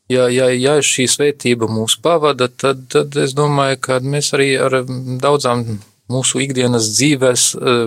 ja, 0.08 0.30
ja, 0.32 0.48
ja 0.56 0.78
šī 0.80 1.04
svētība 1.12 1.68
mūs 1.68 1.98
pavada, 2.02 2.48
tad, 2.48 2.86
tad 2.88 3.20
es 3.20 3.36
domāju, 3.36 3.82
ka 3.84 4.00
mēs 4.00 4.32
arī 4.38 4.54
ar 4.64 4.80
daudzām 4.88 5.66
mūsu 6.12 6.42
ikdienas 6.44 6.90
dzīves 6.96 7.48
eh, 7.56 7.80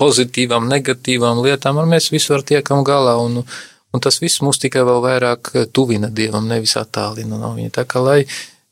pozitīvām, 0.00 0.68
negatīvām 0.70 1.42
lietām, 1.44 1.80
ar 1.82 1.88
mēs 1.90 2.10
visu 2.14 2.36
ar 2.36 2.44
tiekam 2.46 2.84
galā 2.86 3.16
un, 3.22 3.42
un 3.42 4.04
tas 4.04 4.20
viss 4.22 4.42
mūs 4.44 4.60
tikai 4.62 4.84
vēl 4.86 5.02
vairāk 5.04 5.52
tuvina 5.74 6.10
Dievam, 6.10 6.48
nevis 6.50 6.76
attālina 6.80 7.40
no 7.40 7.54
viņa. 7.56 7.74
Tā 7.80 7.86
kā, 7.88 8.02
lai 8.04 8.20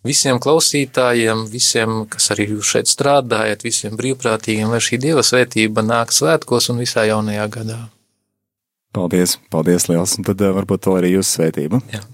visiem 0.04 0.38
klausītājiem, 0.42 1.46
visiem, 1.50 2.04
kas 2.10 2.30
arī 2.34 2.50
jūs 2.52 2.74
šeit 2.76 2.90
strādājat, 2.92 3.64
visiem 3.66 3.96
brīvprātīgiem, 3.98 4.70
lai 4.70 4.82
šī 4.84 5.00
Dieva 5.02 5.24
svētība 5.26 5.84
nāk 5.84 6.14
svētkos 6.14 6.70
un 6.72 6.82
visā 6.84 7.06
jaunajā 7.08 7.48
gadā. 7.58 7.80
Paldies, 8.94 9.38
paldies 9.50 9.88
liels, 9.90 10.18
un 10.20 10.26
tad 10.28 10.42
eh, 10.44 10.52
varbūt 10.54 10.86
vēl 10.86 11.00
arī 11.00 11.16
jūsu 11.16 11.40
svētība. 11.40 11.82
Jā. 11.90 12.04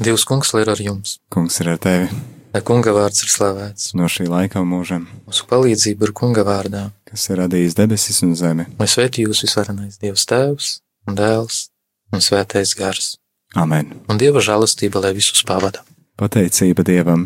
Dievs 0.00 0.24
kungs 0.26 0.50
ir 0.58 0.70
ar 0.72 0.80
jums. 0.82 1.20
Kungs 1.30 1.60
ir 1.62 1.70
ar 1.76 1.78
tevi. 1.78 2.08
Lai 2.54 2.60
kunga 2.62 2.92
vārds 2.94 3.24
ir 3.24 3.32
slavēts. 3.32 3.88
No 3.98 4.06
šī 4.06 4.28
laika 4.30 4.60
mūžam. 4.62 5.08
Mūsu 5.26 5.46
palīdzība 5.50 6.06
ir 6.06 6.12
kunga 6.14 6.44
vārdā. 6.46 6.84
Kas 7.10 7.26
ir 7.26 7.40
radījis 7.42 7.74
debesis 7.74 8.22
un 8.22 8.36
zemi. 8.38 8.68
Lai 8.78 8.86
svētī 8.90 9.24
jūs 9.26 9.42
visvarenais 9.42 9.98
Dievs 9.98 10.22
tēvs 10.30 10.68
un 11.10 11.18
dēls 11.18 11.64
un 12.14 12.22
svētais 12.22 12.76
gars. 12.78 13.16
Amen. 13.58 13.90
Un 14.06 14.22
Dieva 14.22 14.42
žēlastība, 14.42 15.02
lai 15.02 15.10
visus 15.16 15.42
pavada. 15.46 15.82
Pateicība 16.14 16.84
Dievam, 16.86 17.24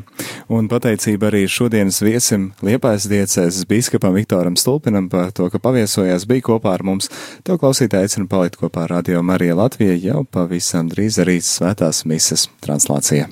un 0.48 0.68
pateicība 0.68 1.28
arī 1.28 1.42
šodienas 1.44 1.98
viesim 2.00 2.46
Liepājas 2.64 3.04
diecēs 3.12 3.58
biskupam 3.68 4.16
Viktoram 4.16 4.56
Stulpinam 4.56 5.10
par 5.12 5.28
to, 5.36 5.50
ka 5.52 5.60
paviesojās 5.60 6.24
bija 6.24 6.46
kopā 6.48 6.72
ar 6.78 6.86
mums. 6.88 7.10
Tev 7.44 7.60
klausītāji 7.60 8.08
aicinu 8.08 8.30
palikt 8.32 8.56
kopā 8.62 8.86
ar 8.86 8.96
Radio 8.96 9.20
Marija 9.20 9.60
Latvija 9.60 9.98
jau 10.06 10.24
pavisam 10.24 10.88
drīz 10.88 11.20
arī 11.20 11.36
svētās 11.44 12.06
mises 12.08 12.48
translācija. 12.64 13.28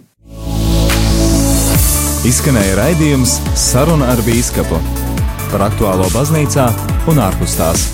Izskanēja 2.26 2.74
raidījums 2.80 3.36
Saruna 3.54 4.08
ar 4.10 4.22
bīskapu 4.26 4.80
par 5.52 5.68
aktuālo 5.68 6.08
baznīcā 6.10 6.66
un 7.06 7.22
ārpus 7.22 7.54
tās. 7.60 7.86